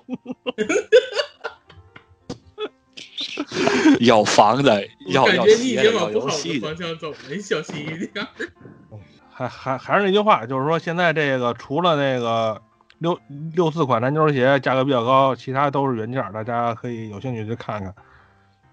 [4.05, 8.27] 要房的 要要鞋要游戏方向走，你小心一点。
[9.33, 12.61] 还还还是那句话，就是说现在这个除了那个。
[13.01, 13.19] 六
[13.55, 17.95] 六四款篮球鞋价格比较高，其他都是原价，大家可以有兴趣去看看。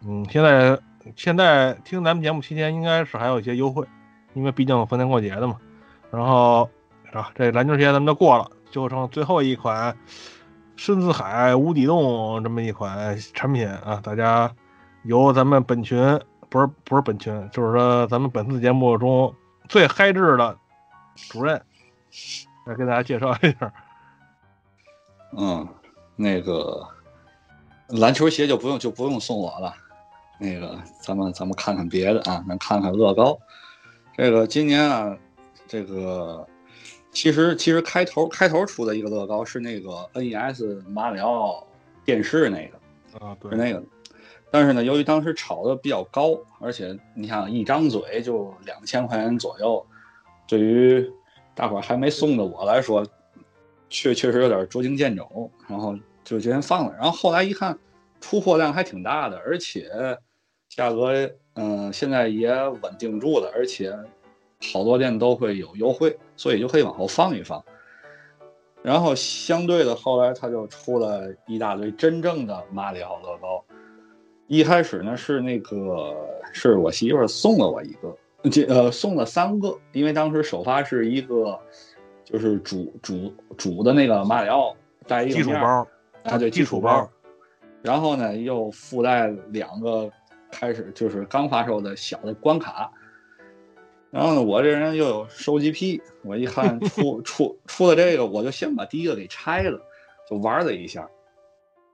[0.06, 0.78] 嗯，现在
[1.16, 3.88] 现在听咱们节目期间应该是还有一些优惠，
[4.34, 5.58] 因为毕竟逢年过节的嘛。
[6.12, 6.70] 然后
[7.14, 9.96] 啊，这篮球鞋咱们就过了，就剩最后一款
[10.76, 14.54] 深似海无底洞这么一款产品啊，大家
[15.04, 16.20] 由咱们本群
[16.50, 19.34] 不是不是本群，就是说咱们本次节目中
[19.70, 20.58] 最嗨制的
[21.30, 21.62] 主任
[22.66, 23.72] 来给大家介绍一下。
[25.36, 25.68] 嗯，
[26.16, 26.88] 那个
[27.90, 29.74] 篮球鞋就不用就不用送我了，
[30.40, 33.38] 那个咱们咱们看看别的啊，咱看看乐高。
[34.16, 35.16] 这个今年啊，
[35.68, 36.48] 这个
[37.12, 41.66] 其实其实开头开头出的一个乐高是那个 NES 马里奥
[42.06, 43.84] 电视那个啊，对，是那个。
[44.50, 49.86] 但是呢，由于当时炒的比较高，而且你想一张嘴就两千块钱左右，
[50.48, 51.12] 对于
[51.54, 53.06] 大伙还没送的我来说。
[53.90, 56.94] 确确实有点捉襟见肘，然后就先放了。
[56.94, 57.78] 然后后来一看，
[58.20, 59.90] 出货量还挺大的，而且
[60.70, 63.98] 价格嗯现在也稳定住了，而且
[64.74, 67.64] 好多店都会有优惠，所以就可以往后放一放。
[68.84, 73.64] 然后相对的，后来他就出了一大堆真正的马里奥乐高。
[74.48, 76.16] 一开始呢是那个
[76.54, 78.16] 是我媳妇送了我一个，
[78.50, 81.60] 这呃送了三个，因为当时首发是一个
[82.30, 84.76] 就是主主主的那个马里奥
[85.08, 85.88] 带一个基础包
[86.24, 87.10] 啊，对基础包，
[87.82, 90.12] 然后呢又附带两个
[90.52, 92.92] 开始就是刚发售的小的关卡。
[94.12, 99.80] 然后呢，我这人又有收集癖，我一看 出出出了这个，我就先把第一个给拆了，
[100.30, 101.10] 就玩了一下，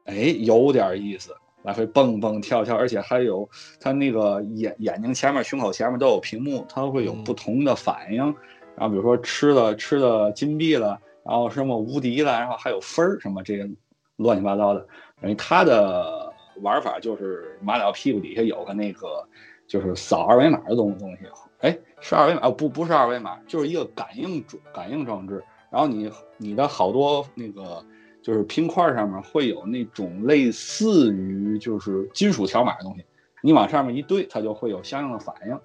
[0.06, 1.32] 哎，有点意思，
[1.62, 3.48] 来回蹦蹦跳跳，而且还有
[3.80, 8.36] 它那个眼眼睛前面、胸口前面都有屏幕，它会有不同的反应。
[8.76, 13.70] 然后比如说吃的吃的金币了，然后什么无敌了，然后还有分儿什么这些
[14.18, 14.86] 乱七八糟的。
[15.22, 19.26] 等于它的玩法就是马里奥屁股底下有个那个
[19.68, 21.24] 就是扫二维码的东东西。
[21.60, 22.50] 哎，是二维码？
[22.50, 25.42] 不，不是二维码，就是一个感应装感应装置。
[25.72, 27.84] 然后你你的好多那个
[28.22, 33.06] 就是拼块上面会有那种类似于就是金属条码的东西，
[33.42, 35.58] 你往上面一对，它就会有相应的反应。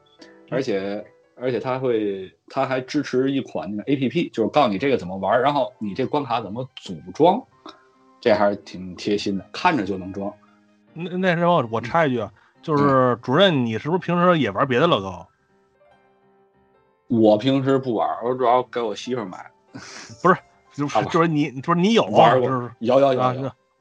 [0.50, 1.04] 而且
[1.40, 7.42] 而且它会，它还支持一款那个 A P P，就是告诉你这个怎么玩，然后你这关卡怎么组装，
[8.20, 10.32] 这还是挺贴心的，看着就能装。
[10.94, 12.32] 那那什么，我插一句啊，
[12.62, 15.28] 就是主任，你是不是平时也玩别的乐高？
[17.06, 19.50] 我平时不玩，我主要给我媳妇买。
[20.22, 20.36] 不是，
[20.74, 22.50] 就 是就是你，就是你有玩过？
[22.80, 23.34] 有有有啊！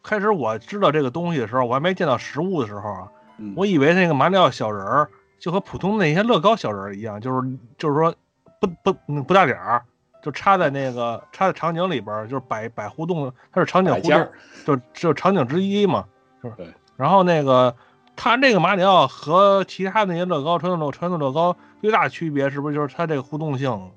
[0.03, 8.13] 开始我知道这个东西的时候，我还没见到实物的时候啊，嗯、我以为那个马里奥小人儿就和普通那些乐高小人儿一样，就是就是说
[8.59, 9.83] 不不不大点儿，
[10.21, 14.29] 就插在那个插在场景里边儿，就是摆摆互动，它是场景互动，
[14.65, 16.05] 就就场景之一嘛，
[16.43, 16.55] 就是。
[16.55, 16.67] 对。
[16.95, 17.75] 然后那个
[18.15, 23.91] 它这个马里奥和其他那些乐高传统乐传统乐高最大区别是不是就是它这个互动性？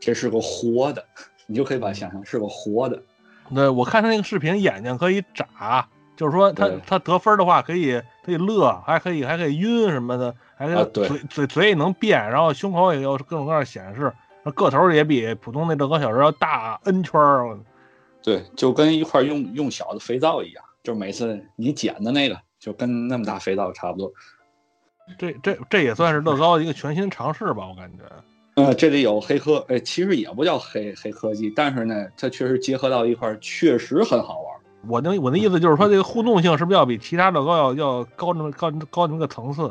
[0.00, 1.04] 这是个活的，
[1.46, 3.00] 你就可以把它想象是个活的。
[3.54, 14.12] 对，我看他那个视频，眼睛可以眨，就是说他他得分的话可以可以乐，还可以还可以晕什么的，还嘴、啊、嘴嘴也能变，然后胸口也有各种各样显示，
[14.54, 17.56] 个头也比普通那乐高小人要大 N 圈儿。
[18.22, 24.12] 对，就跟一块用用小的肥皂一样，就是每次你捡的那个就跟那么大肥皂差不多。
[25.16, 28.02] 这这这也算是乐高的一个全新尝试吧，我感觉。
[28.60, 34.56] 呃，这里有黑科，哎，其实也不叫黑黑科技，但是呢，它确实结合到一块，确实很好玩。
[34.88, 39.70] 我那我的意思就是说，这个互动性是不是要比其他乐高要要高那么高高那么个层次？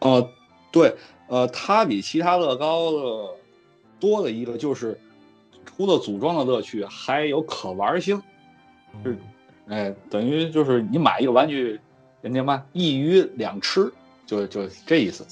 [0.00, 0.30] 哦、呃，
[0.70, 0.94] 对，
[1.28, 3.30] 呃，它比其他乐高的
[3.98, 4.98] 多了一个，就是
[5.64, 8.20] 除了组装的乐趣，还有可玩性。
[9.04, 9.16] 是，
[9.68, 11.78] 哎，等于就是你买一个玩具，
[12.22, 13.92] 人家嘛一鱼两吃，
[14.26, 15.24] 就就这意思，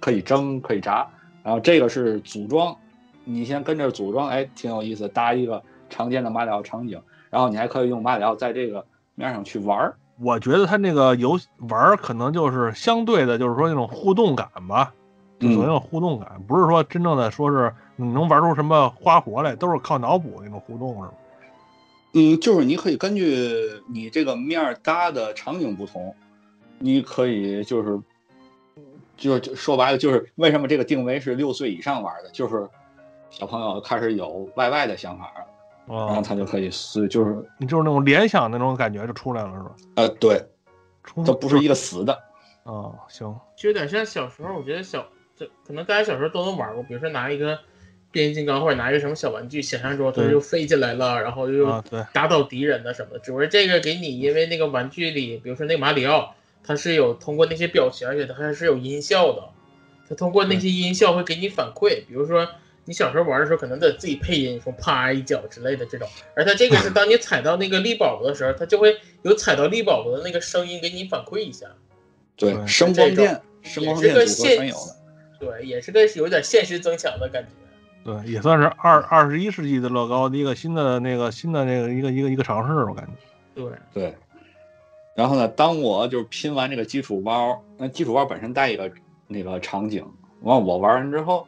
[0.00, 1.08] 可以蒸，可以炸。
[1.42, 2.76] 然后这个是组装，
[3.24, 7.00] 你先跟着组装，哎，挺有意思，搭一个常见的马里奥场景，
[7.30, 9.96] 然后你还可以用马里奥在这个面上去玩儿。
[10.20, 11.38] 我觉得它那个游
[11.68, 14.92] 玩可能就是相对的，就是说那种互动感吧，
[15.38, 21.12] 就所谓的互动感，嗯、不是说真正的说是你能玩出什么花活来，都是靠脑补那种互动，是吗？
[22.14, 26.14] 嗯，就是你可以根据你这个面搭的场景不同，
[26.78, 28.00] 你可以就是。
[29.16, 32.68] 就是说白了，就是为什么这个定位是六岁以上玩的，就是
[33.30, 35.44] 小朋友开始有 YY 的想法了，
[35.88, 39.70] 哦、然后他就可以是就是你就是那种联想那种感觉就出来了，是吧？
[39.96, 40.44] 呃，对，
[41.26, 42.16] 它不是一个死的。
[42.64, 47.58] 哦，行，就有点像小时候，我觉得小这可能大家小时候都能玩过，比如说拿一个
[48.10, 51.82] 变形金刚或者拿一个什么小玩具，想象中它就飞起来了，然后又
[52.12, 53.18] 打倒敌人的什么的。
[53.18, 56.34] 只不过这个给你，因为那个玩具里，比如说那个马里奥。
[56.60, 59.42] 它是有通过那些表情，而且它还是有音效的。
[60.06, 62.46] 它通过那些音效会给你反馈，比如说
[62.88, 66.08] 你小时候玩的时候，可能得自己配音，说啪一脚之类的这种。
[66.34, 71.66] 而它这个是 当你踩到那个力宝宝的时候，它就会有踩到力宝宝的那个声音给你反馈一下。
[72.34, 74.96] 对，声光电，声光电组合全有的。
[75.38, 77.50] 对，也是个有点现实增强的感觉。
[78.10, 83.12] 对，也算是二二十一世纪的乐高的一个新的那个新的那个一个一个一个尝试，我感觉。
[83.54, 84.14] 对对。
[85.14, 88.90] 然后呢，当我就是拼完这个基础包，那基础包本身带一个
[89.26, 90.06] 那个场景，
[90.40, 91.46] 完我玩完之后，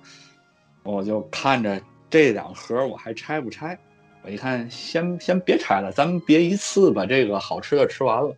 [0.83, 3.79] 我就看着这两盒我还拆不拆？
[4.23, 8.37] 我一看，先先别拆了，咱们别一次把这个好吃的吃完了。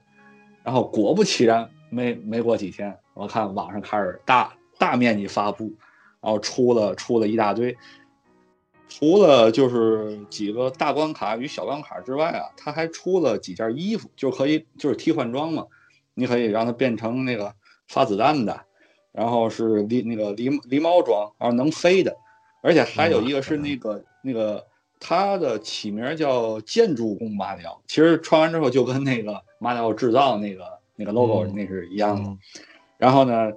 [0.62, 5.72] 然后果不其然，没没过几天，我看网上开始大大面积发布，
[6.20, 7.76] 然后出了出了一大堆。
[8.88, 15.66] 除了就是几个大关卡与小关卡之外啊，它还出了几件衣服，就可以就是替换装嘛。
[16.14, 17.54] 你可以让它变成那个
[17.88, 18.60] 发子弹的，
[19.10, 22.14] 然后是狸那个狸狸猫装，然后能飞的，
[22.62, 24.64] 而且还有一个是那个那个
[24.98, 27.78] 它的起名叫建筑工马里奥。
[27.86, 30.64] 其实穿完之后就跟那个马里奥制造那个
[30.96, 32.30] 那个 logo 那是一样的。
[32.96, 33.50] 然后呢，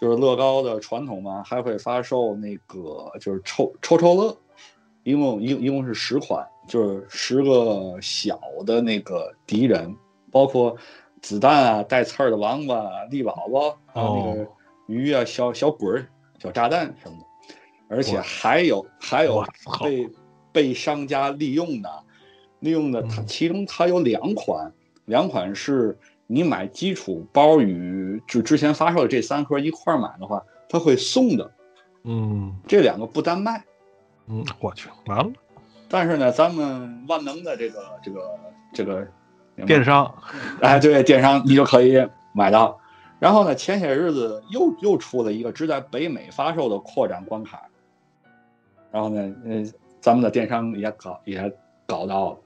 [0.00, 4.34] 就是乐高的传统嘛，还会发售那个就是抽抽抽乐，
[5.02, 9.94] 一共一一共是十款，就是十个小的那个敌人，
[10.32, 10.74] 包括
[11.20, 14.50] 子弹啊、带刺儿的王八、力宝宝，还有那个
[14.86, 17.24] 鱼啊、小小鬼儿、小炸弹什么的，
[17.88, 19.44] 而且还有还有
[19.80, 20.08] 被
[20.52, 21.90] 被商家利用的，
[22.60, 24.72] 利用的它其中它有两款，
[25.06, 25.98] 两款是。
[26.30, 31.50] 你买基础包与就之前发售的这三盒一块买的话，它会送的。
[32.04, 33.64] 嗯，这两个不单卖。
[34.26, 35.30] 嗯，我去，完了。
[35.88, 38.38] 但是呢，咱们万能的这个这个
[38.74, 39.08] 这个
[39.64, 40.14] 电商，
[40.60, 42.78] 哎，对，电商你就可以买到。
[43.18, 47.67] 然后呢，前些日子又又出了一个只在北美发售的扩展关卡。
[48.90, 51.52] 然后呢，嗯，咱们的电商也搞也
[51.86, 52.38] 搞到了。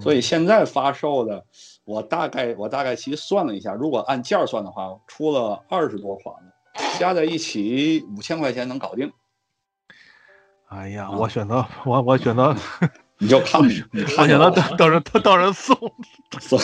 [0.00, 1.44] 所以现在发售的，
[1.84, 6.52] 我大概我大概其实算了一下，如果按件算的话，出了二十多款了
[6.98, 9.12] 加在一起五千块钱能搞定。
[10.68, 12.52] 哎呀，我选择我我选择，
[13.18, 15.76] 你就看，你我选择等等人等人送
[16.40, 16.58] 送。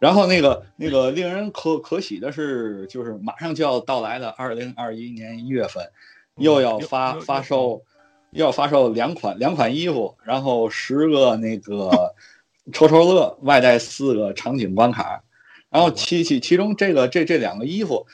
[0.00, 5.88] 然后那个那个令人可可喜的是，就是马上就要到来的二零二一年一月份，
[6.34, 7.82] 又要发发售，又
[8.30, 12.14] 要发售两款两款衣服，然后十个那个。
[12.72, 15.22] 抽抽乐外带四个场景关卡，
[15.70, 18.04] 然后其其其中这个这这两个衣服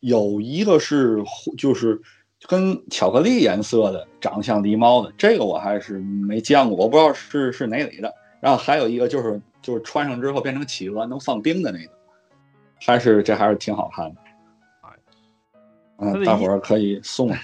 [0.00, 1.16] 有一个是
[1.56, 1.98] 就是
[2.46, 8.14] 跟巧克力颜色的，长得像狸猫的，这个我还是没见过，我不知道是是哪里的。
[8.38, 11.92] 然后还有一个就是就是穿上之后变成企鹅能放冰的那个，
[12.82, 14.20] 还是这还是挺好看的。
[16.00, 17.34] 嗯，大伙儿可以送。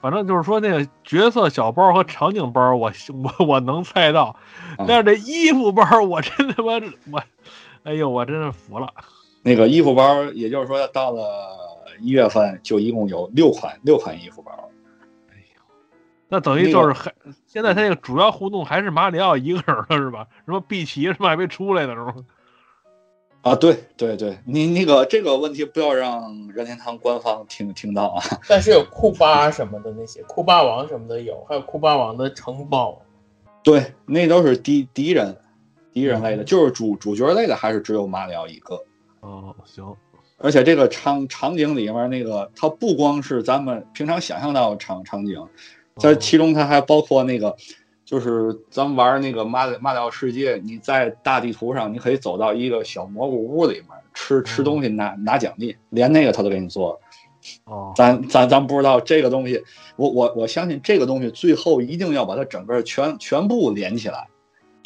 [0.00, 2.92] 反正就是说，那个角色小包和场景包，我
[3.38, 4.36] 我我能猜到，
[4.86, 6.74] 但是这衣服包，我真他妈
[7.10, 7.22] 我，
[7.82, 8.92] 哎呦，我真是服了。
[9.42, 11.56] 那个衣服包，也就是说，到了
[12.00, 14.52] 一月份，就一共有六款六款衣服包。
[15.30, 15.62] 哎呦，
[16.28, 17.12] 那等于就是还
[17.46, 20.26] 现在他那个主要互动还是马里奥一个人了，是吧？
[20.44, 22.14] 什么碧奇什么还没出来呢，是吧？
[23.42, 28.22] 啊，对对对，你那个这个问题不要让任天堂官方听听到啊。
[28.48, 33.00] 但是有库巴什么的那些，库巴王什么的有，还有库巴王的城堡。
[33.62, 35.36] 对，那都是敌敌人，
[35.92, 38.82] 敌人类的，就是主主角类的，还是只有马里奥一个。
[39.20, 39.94] 哦，行。
[40.38, 45.46] 而且这个场场景里面那个，它不光是咱们平常想象到的场场景，
[45.96, 47.56] 在其中它还包括那个。
[48.08, 56.98] 就是咱们玩那个马里马里奥世界，你在大地图上，你可以走到一个小蘑菇屋里面吃吃东西拿拿奖励，连那个他都给你做。
[57.64, 59.62] 哦，咱咱咱不知道这个东西，
[59.96, 64.26] 我我我相信这个东西最后一定要把它整个全全部连起来，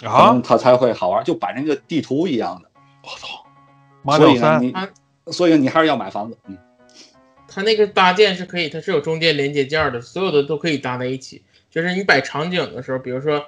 [0.05, 2.69] 啊，它才会好玩，就摆那个地图一样的。
[3.05, 3.47] 我操，
[4.03, 4.93] 马里奥三，
[5.27, 6.37] 所以你还是要买房子。
[6.49, 6.59] 嗯，
[7.47, 11.45] 它那个搭建是可以，它是有中间连接件的，所有的都可以搭在一起。
[11.73, 13.43] 就是你摆场景的时候，比如说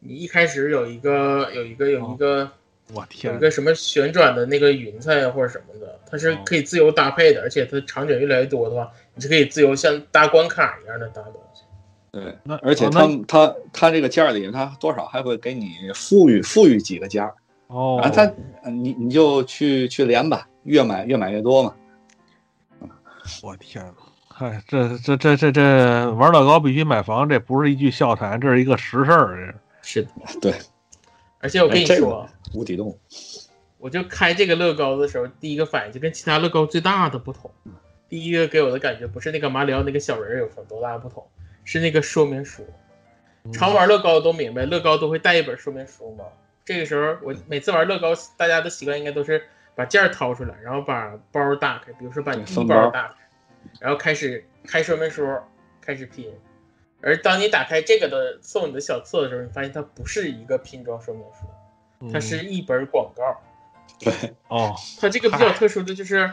[0.00, 2.50] 你一开始有一个有一个有一个，
[2.92, 11.62] 我天，有一个什么旋转的那个云彩或者什么的，它是可以自由搭配的，而且它场景越来越多的话，你是可以自由像搭关卡一样的搭东西。
[12.10, 17.32] 对，那而且它它它这个件里，它多少还会给你富裕富裕几个件儿
[17.68, 18.28] 哦，它
[18.68, 21.74] 你你就去去连吧，越买越买越多嘛。
[23.42, 23.92] 我天呐。
[24.38, 29.52] 嗨， 这这这这这玩乐高必须买房，这不是一句笑谈，这是一个实事儿。
[29.82, 30.10] 是的，
[30.40, 30.54] 对。
[31.40, 32.96] 而且我跟你说，无底洞。
[33.78, 37.50] 我就开这个乐高的时候，第一个反应就跟其他乐高最大的不同。
[38.08, 41.26] 第一个给我的感觉不是那个马里奥那个小人有什么多大不同，
[41.64, 42.64] 是那个说明书。
[43.52, 46.24] 常玩乐高都明白，乐高都会带一本说明书嘛。
[46.64, 49.42] 这个时候，我每次玩乐高，大家的习惯应该都是
[49.74, 53.14] 把件儿掏出来，然后把包打开，比如说把一包打开。
[53.80, 55.24] 然后开始开说明书，
[55.80, 56.32] 开始拼。
[57.00, 63.40] 而当你打开这个的送你的小册的时候，你发现它不是一个拼装说明书，它是一本广告。
[64.00, 64.12] 对，
[64.48, 66.28] 哦，它这个比较特殊的就是，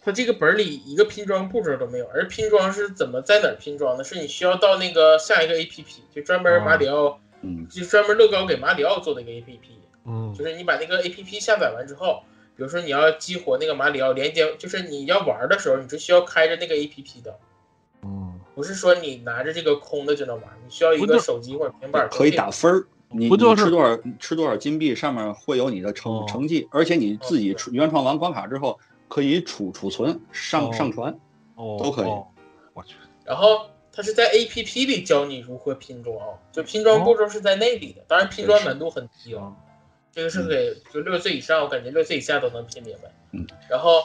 [0.00, 2.06] 它这个本里一个拼装步骤都没有。
[2.08, 4.04] 而拼装是怎么在哪儿拼装的？
[4.04, 9.78] 是你需要到那个下一个 A P P，就专门马里奥，嗯，就专门乐高给马里奥做的一个 A P P。
[10.04, 12.22] 嗯，就是你把那个 A P P 下载完之后。
[12.62, 17.36] 比如说你要激活那个马里奥连接，就是你要玩的时候，你是需要开着那个 A P P 的，
[18.02, 31.18] 嗯，不是说你拿着这个空的就能玩，你需要一个手机或者平板可以打分儿，你不就是吃多少吃多少金币，上面会有你的成成绩，而且你自己原创完关卡之后可以储储存上上传，
[31.56, 32.10] 哦，都可以，
[32.74, 32.94] 我去，
[33.24, 36.16] 然后它是在 A P P 里教你如何拼装，
[36.52, 39.52] 就拼装步骤是在那里的，当然拼装难度很低啊。
[40.12, 43.10] 这个是给就六岁以上，我感觉六岁以下都能拼明白。
[43.32, 44.04] 嗯，然后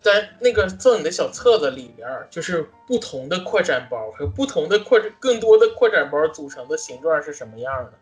[0.00, 7.92] 在那个做你的小册子里边，就是不同的扩展包和不同的扩更多的扩展包组成的形状是什么样的，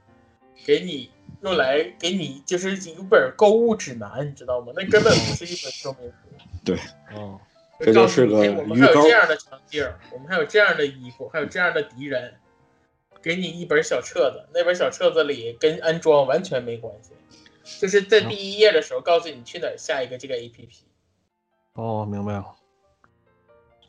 [0.65, 1.11] 给你
[1.43, 4.73] 用来给你就是一本购物指南，你知道吗？
[4.77, 6.15] 那根本不是一本说明书。
[6.65, 6.79] 对，
[7.13, 7.41] 哦，
[7.81, 12.35] 这就是个我们还有这样的场景，我们还有这样的衣服，还有这样的敌人，
[13.23, 17.13] 给你一本小册子，那本小册子里跟安装完全没关系，
[17.81, 20.69] 就是在第一页的时候告诉你去哪儿下一个这个 APP。
[21.75, 22.47] 哦，明白了。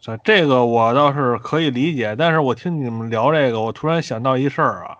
[0.02, 4.98] 这这个我倒是可以理解，但是我听你们聊这个，我突然想到一事儿啊，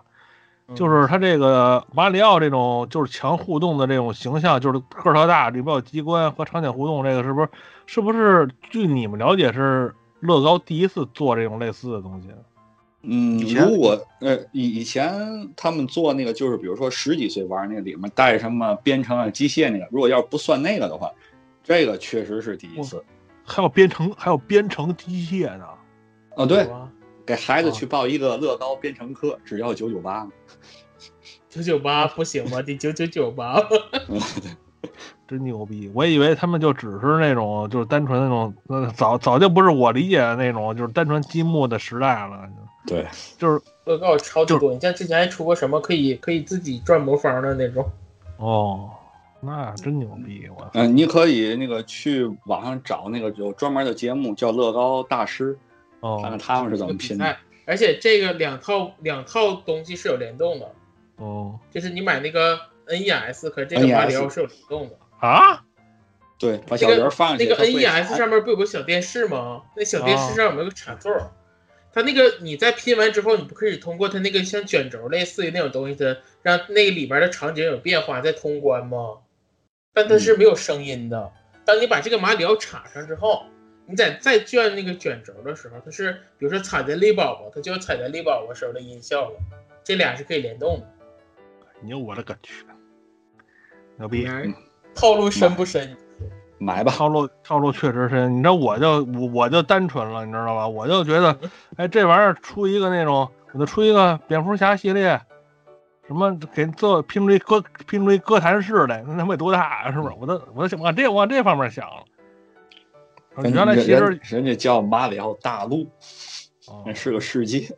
[0.74, 7.48] 就是他这个马里奥这种就是强互动的这种形象，就是个儿特大，里边有机关和场景互动，这个是不是
[7.86, 12.28] 是不是据你们了解是乐高第一次做这种类似的东西？
[13.02, 21.10] 嗯，如果呃以以前他们做那个，就是比如说十几岁玩那个里面带什么编程啊、机械那个，如果要是不算那个的话。
[21.62, 23.04] 这个确实是第一次，
[23.44, 25.64] 还有编程，还有编程机械呢。
[26.34, 26.66] 啊，对，
[27.24, 30.26] 给孩子去报一个乐高编程课，只要九九八。
[31.48, 32.60] 九九八 不行吗？
[32.62, 33.62] 得九九九八。
[35.28, 35.88] 真牛逼！
[35.94, 38.52] 我以为他们就只是那种，就是单纯那种，
[38.96, 42.48] 早早就不是我理解的那种，就是单纯积木的时代了。
[42.86, 43.06] 对，
[43.38, 47.90] 就是乐高超级多，你像之前还出过什么可以可以自己转魔方的那种。
[48.38, 48.90] 哦。
[49.42, 50.46] 那真牛逼！
[50.54, 55.58] 我嗯，你可以那个去网上找那个有专门的节目叫乐高大师，
[56.00, 57.34] 哦，看看他们是怎么拼的。
[57.64, 60.70] 而且这个两套两套东西是有联动的，
[61.16, 65.64] 哦，就是你买那个 NES 和这个马里奥是有联动的啊。
[66.38, 69.62] 对，把小人放进去那个 NES 上面不有个小电视吗？
[69.74, 71.10] 那小电视上有没有个插座？
[71.92, 79.18] 它那个你在拼完之后，你不可以通过它那个像卷轴类似于那种东西的，让那个里边的场景有变化再通关吗？
[79.92, 81.32] 但它是没有声音的。
[81.64, 83.44] 当你把这个马里奥插上之后，
[83.86, 89.36] 你在再卷那个卷轴的时候，它是比如说踩在力宝宝，它就踩在力宝宝时候的音效了。
[89.82, 90.86] 这俩是可以联动的。
[91.82, 92.64] 牛，我的个去！
[93.98, 94.28] 牛逼！
[94.94, 95.96] 套路深不深？
[96.60, 98.32] 买吧，套路套路确实深。
[98.36, 100.68] 你知道，我就我我就单纯了，你知道吧？
[100.68, 101.34] 我就觉得，
[101.76, 105.20] 哎，这玩意儿出一个那种，我就出一个蝙蝠侠系列。
[106.06, 109.02] 什么给做拼出一歌拼出一歌坛室来？
[109.06, 109.92] 那他妈多大啊？
[109.92, 110.14] 是不是？
[110.20, 112.02] 我都我都往这往这方面想了。
[113.48, 115.88] 原来其实人家叫马里奥大陆，
[116.84, 117.68] 那是个世界。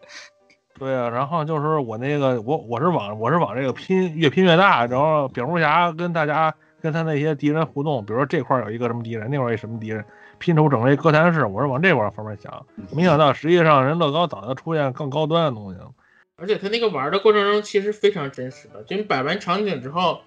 [0.79, 6.53] 对啊，然后就是我那个我我是往我是往这个拼越拼越大，然后蝙蝠侠跟大家
[6.83, 10.05] 跟他那些敌人互动，比如说这块有一个什么敌人，那块有什么敌人，
[10.39, 12.67] 拼出整个歌坛室，我是往这块方面想。
[12.91, 15.91] 没想到实际上人乐高早就出现更高端的东西了。
[16.37, 20.21] 而且他那个玩的过程中其实非常真实的，就你摆完场景之后，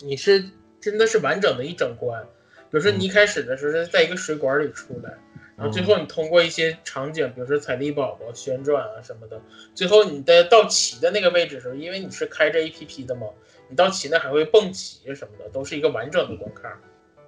[0.00, 0.44] 你是
[0.78, 2.22] 真的是完整的一整关。
[2.68, 5.14] 比如说你一开始的时候是在一个水管里出来，
[5.56, 9.40] 然后最后你通过一些场景，比如说彩力宝宝旋转啊什么的，
[9.72, 13.28] 最后你的到齐的那个位置时候，因为你是开着 A P P 的嘛，
[13.68, 16.78] 你到齐那还会蹦齐什么的，都是一个完整的关卡。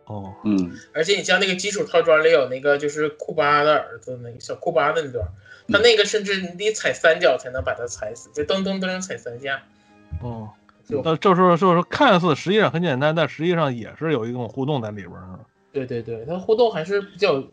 [0.07, 0.73] 哦，嗯。
[0.93, 5.27] 而且你像那个基础套装里有那个就是库巴的儿子那个小库巴的那段。
[5.71, 9.63] 他那个甚至你得踩三脚才能把它踩死，就噔噔噔踩三下。
[10.23, 10.49] 哦，
[11.05, 15.39] 那就是就是看似实际上很简单，但实际上也是有一种互动在里边儿。
[15.71, 17.45] 对对对，它互动还是比较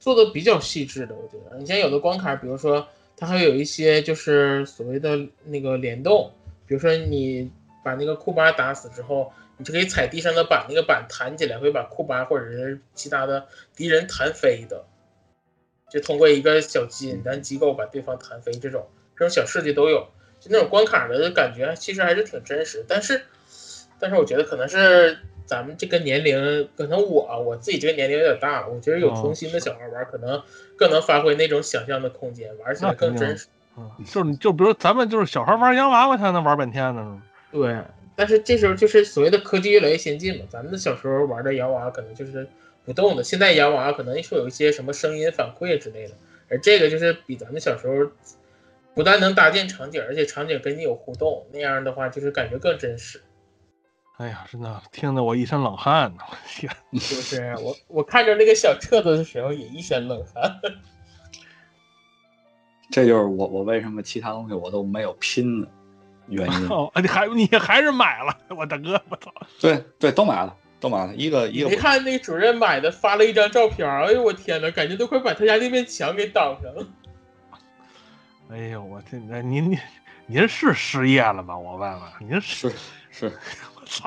[0.00, 1.56] 做的比较细致的，我觉得。
[1.56, 2.84] 你像有的关卡，比如说
[3.16, 6.28] 它还有一些就是所谓的那个联动，
[6.66, 7.48] 比如说你
[7.84, 13.46] 把那个库巴打死之后，你就可以踩地上的板，那个板弹起来会把库巴或者是其他的
[13.76, 14.84] 敌人弹飞的。
[15.90, 20.08] 就通过一个小简单机构把对方弹飞，这种这种小设计都有，
[20.40, 22.84] 就那种关卡的感觉其实还是挺真实。
[22.88, 23.22] 但是，
[24.00, 25.16] 但是我觉得可能是
[25.46, 30.42] 咱们这个年龄，可能我我自己这个年龄有点大了，我觉得有童心的小孩玩，可能
[30.76, 33.46] 更能发挥那种想象的空间，玩起来更真实。
[33.76, 37.22] 嗯，就是就比如咱们就是小孩玩洋娃娃，才能玩半天呢。
[37.54, 37.82] 对，
[38.16, 42.46] 但是这时候就是所谓的科技越来越先进嘛，咱们的小时候玩的洋娃娃可能就是。
[42.86, 46.14] 不动的，现在洋娃娃可能说有一些什么声音反馈之类的，
[46.50, 47.94] 而这个就是比咱们小时候
[48.94, 53.22] 不但能搭建场景，而且场景跟你有互动，那样的话就是感觉更真实。
[54.18, 56.18] 哎呀，真的听得我一身冷汗呢！
[56.30, 56.70] 我天，
[57.00, 57.54] 是不是？
[57.62, 60.60] 我我看着那个小册子的时候也一身冷汗。
[62.92, 65.68] 这就是我我为什么其他东西我都没有拼的
[66.28, 66.68] 原因。
[66.70, 68.36] 哦，你还你还是买了？
[68.48, 69.32] 我大哥，我操！
[69.60, 70.56] 对对，都买了。
[70.80, 71.70] 都买了一个一个。
[71.70, 76.86] 你看那个主任买的发了一张照片，哎呦我天哪，感觉都快把他家那面墙给挡上了。
[78.50, 79.78] 哎呦我天，那您您
[80.26, 81.56] 您是失业了吗？
[81.56, 82.70] 我问问，您是
[83.10, 83.32] 是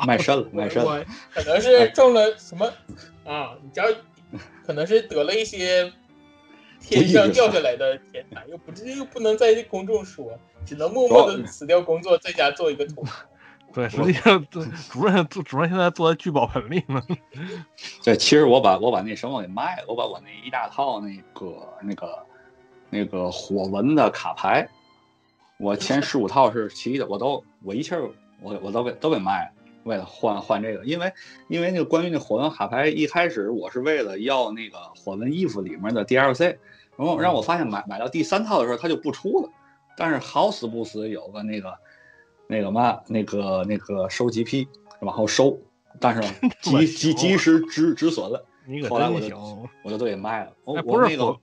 [0.05, 1.03] 卖肾了卖肾了。
[1.33, 2.71] 可能是中了什么
[3.25, 3.55] 啊？
[3.63, 3.87] 你只要
[4.63, 5.91] 可能是得了一些
[6.79, 13.03] 天上掉下来的天才，又不是又不能在公众说，只能默默的辞掉工作，在家做一个图。
[13.73, 14.61] 对，实际上主
[15.05, 17.01] 任主任现在坐在聚宝盆里呢。
[18.03, 22.25] 对，其实我把我把那什么给卖了，我把我那一大套那个那个
[22.89, 24.67] 那个火纹的卡牌，
[25.59, 28.09] 我前十五套是齐的，我都我一气儿
[28.41, 29.51] 我我都给都给卖了。
[29.83, 31.13] 为了换换这个，因为
[31.47, 36.57] 因为那个关于那火纹卡牌，一开始我是为了要那个火纹衣服里面的 DLC，
[36.97, 39.49] 然后让我发现买买到第三套的时候它就不出了，
[39.97, 41.73] 但是好死不死有个那个
[42.47, 44.67] 那个嘛那个那个收集批
[45.01, 45.57] 往后收，
[45.99, 46.21] 但是
[46.61, 48.45] 及及及时止止损了，
[48.89, 51.35] 后来我就我就都给卖了，我我那个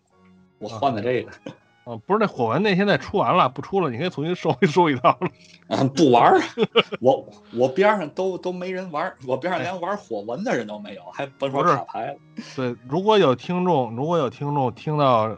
[0.59, 1.31] 我换的这个。
[1.85, 5.29] 啊，不是那火纹那现在出完了，不出了，你可以重新收一 收一套了。
[5.69, 6.41] 啊，不玩儿，
[6.99, 12.17] 我我边上都都没人玩，我边上连玩火纹的人都没有，还甭说卡牌了。
[12.57, 15.37] 对，如果有听众，如果有听众听到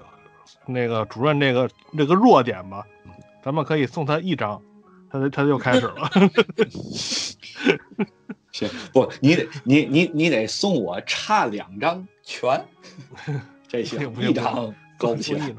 [0.66, 1.68] 那个主任这个
[1.98, 2.86] 这个弱点吧，
[3.46, 4.60] 咱们可以送他一张，
[5.08, 6.10] 他他就开始了。
[8.50, 12.66] 行，不，你得你你你得送我差两张全，
[13.68, 15.56] 这行一张够不行。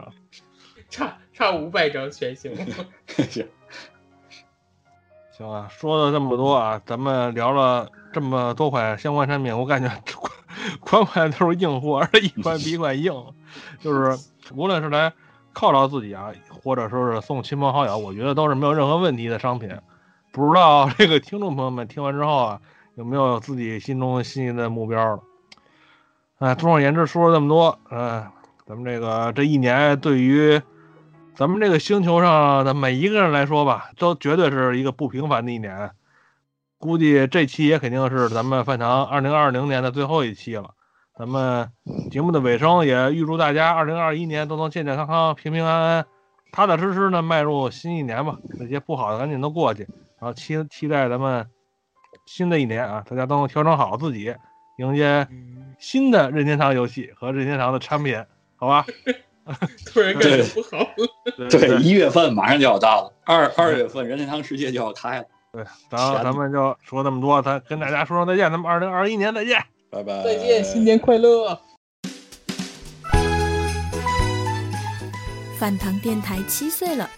[0.89, 2.53] 差差五百张全行，
[3.07, 3.47] 行
[5.31, 5.69] 行啊！
[5.72, 9.89] 说了这么多啊，咱们聊了这么多款相关产品，我感觉
[10.81, 13.14] 款款都是硬货，而且一款比一款硬。
[13.80, 14.19] 就是
[14.53, 15.14] 无论是来
[15.57, 19.75] 犒劳自己啊，或者说是送亲朋好友，我觉得都是没有任何问题的商品。
[20.31, 22.61] 不知道这个听众朋友们听完之后啊，
[22.95, 25.23] 有没有自己心中心仪的目标了？
[26.38, 28.27] 哎，综而言之，说了这么多，嗯，
[28.67, 30.61] 咱们这个这一年对于。
[31.35, 35.91] 咱们这个星球上的每一个人来说吧，都绝对是一个不平凡的一年。
[36.79, 40.71] 估计这期也肯定是咱们饭堂二零二零年的最后一期了。
[41.18, 41.68] 咱们
[42.11, 46.06] 节目的尾声也预祝大家二零二一年都能健健康康、平平安安、
[46.52, 48.38] 踏踏实实的迈入新一年吧。
[48.60, 49.81] 那些不好的赶紧都过去，
[50.19, 51.48] 然后期期待咱们
[52.27, 54.35] 新的一年啊，大家都能调整好自己，
[54.77, 55.27] 迎接
[55.80, 58.23] 新的任天堂游戏和任天堂的产品，
[58.56, 58.85] 好吧？
[59.91, 60.85] 突然感觉不好。
[61.49, 65.26] 对，一月份马上就要到了，二二月份任天堂世界就要开了。
[65.52, 71.59] 对，然后咱们就说那么多，咱跟大家说声再见，咱们二零二一年再见，拜拜，再见，新年快乐。
[75.57, 77.09] 饭堂电台七岁了，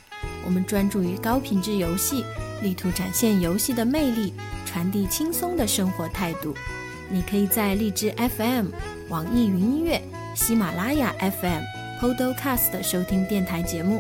[0.46, 2.24] 我们专注于高品质游戏，
[2.62, 4.34] 力图展现游戏的魅力，
[4.66, 6.54] 传递轻松的生活态度。
[7.10, 8.68] 你可以在荔枝 FM、
[9.10, 10.02] 网易云音乐。
[10.36, 11.64] 喜马拉雅 FM、
[12.00, 14.00] Podcast 收听电台节目，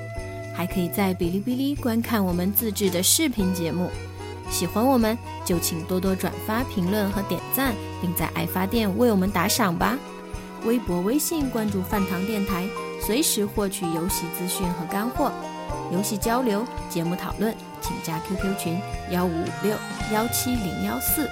[0.56, 3.90] 还可以在哔哩哔哩观看我们自制的视频节目。
[4.50, 9.98] 喜欢我们就请多多转发、评论和点赞，并在爱发电为我们打赏吧。
[10.66, 12.68] 微博、微信关注饭堂电台，
[13.02, 15.32] 随时获取游戏资讯和干货。
[15.92, 18.80] 游戏交流、节目讨论，请加 QQ 群
[19.12, 19.74] 幺五五六
[20.12, 21.30] 幺七零幺四。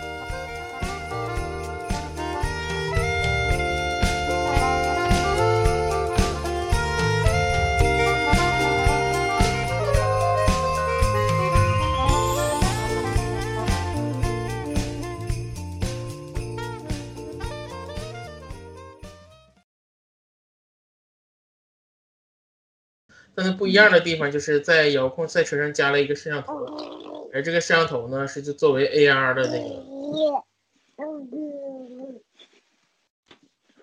[23.37, 29.83] 但是不一样的地方就是在遥控赛车上加了一个摄像头，而这个摄像头呢是就作为 AR 的那个。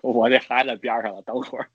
[0.01, 1.69] 我这孩子边上了，等会儿。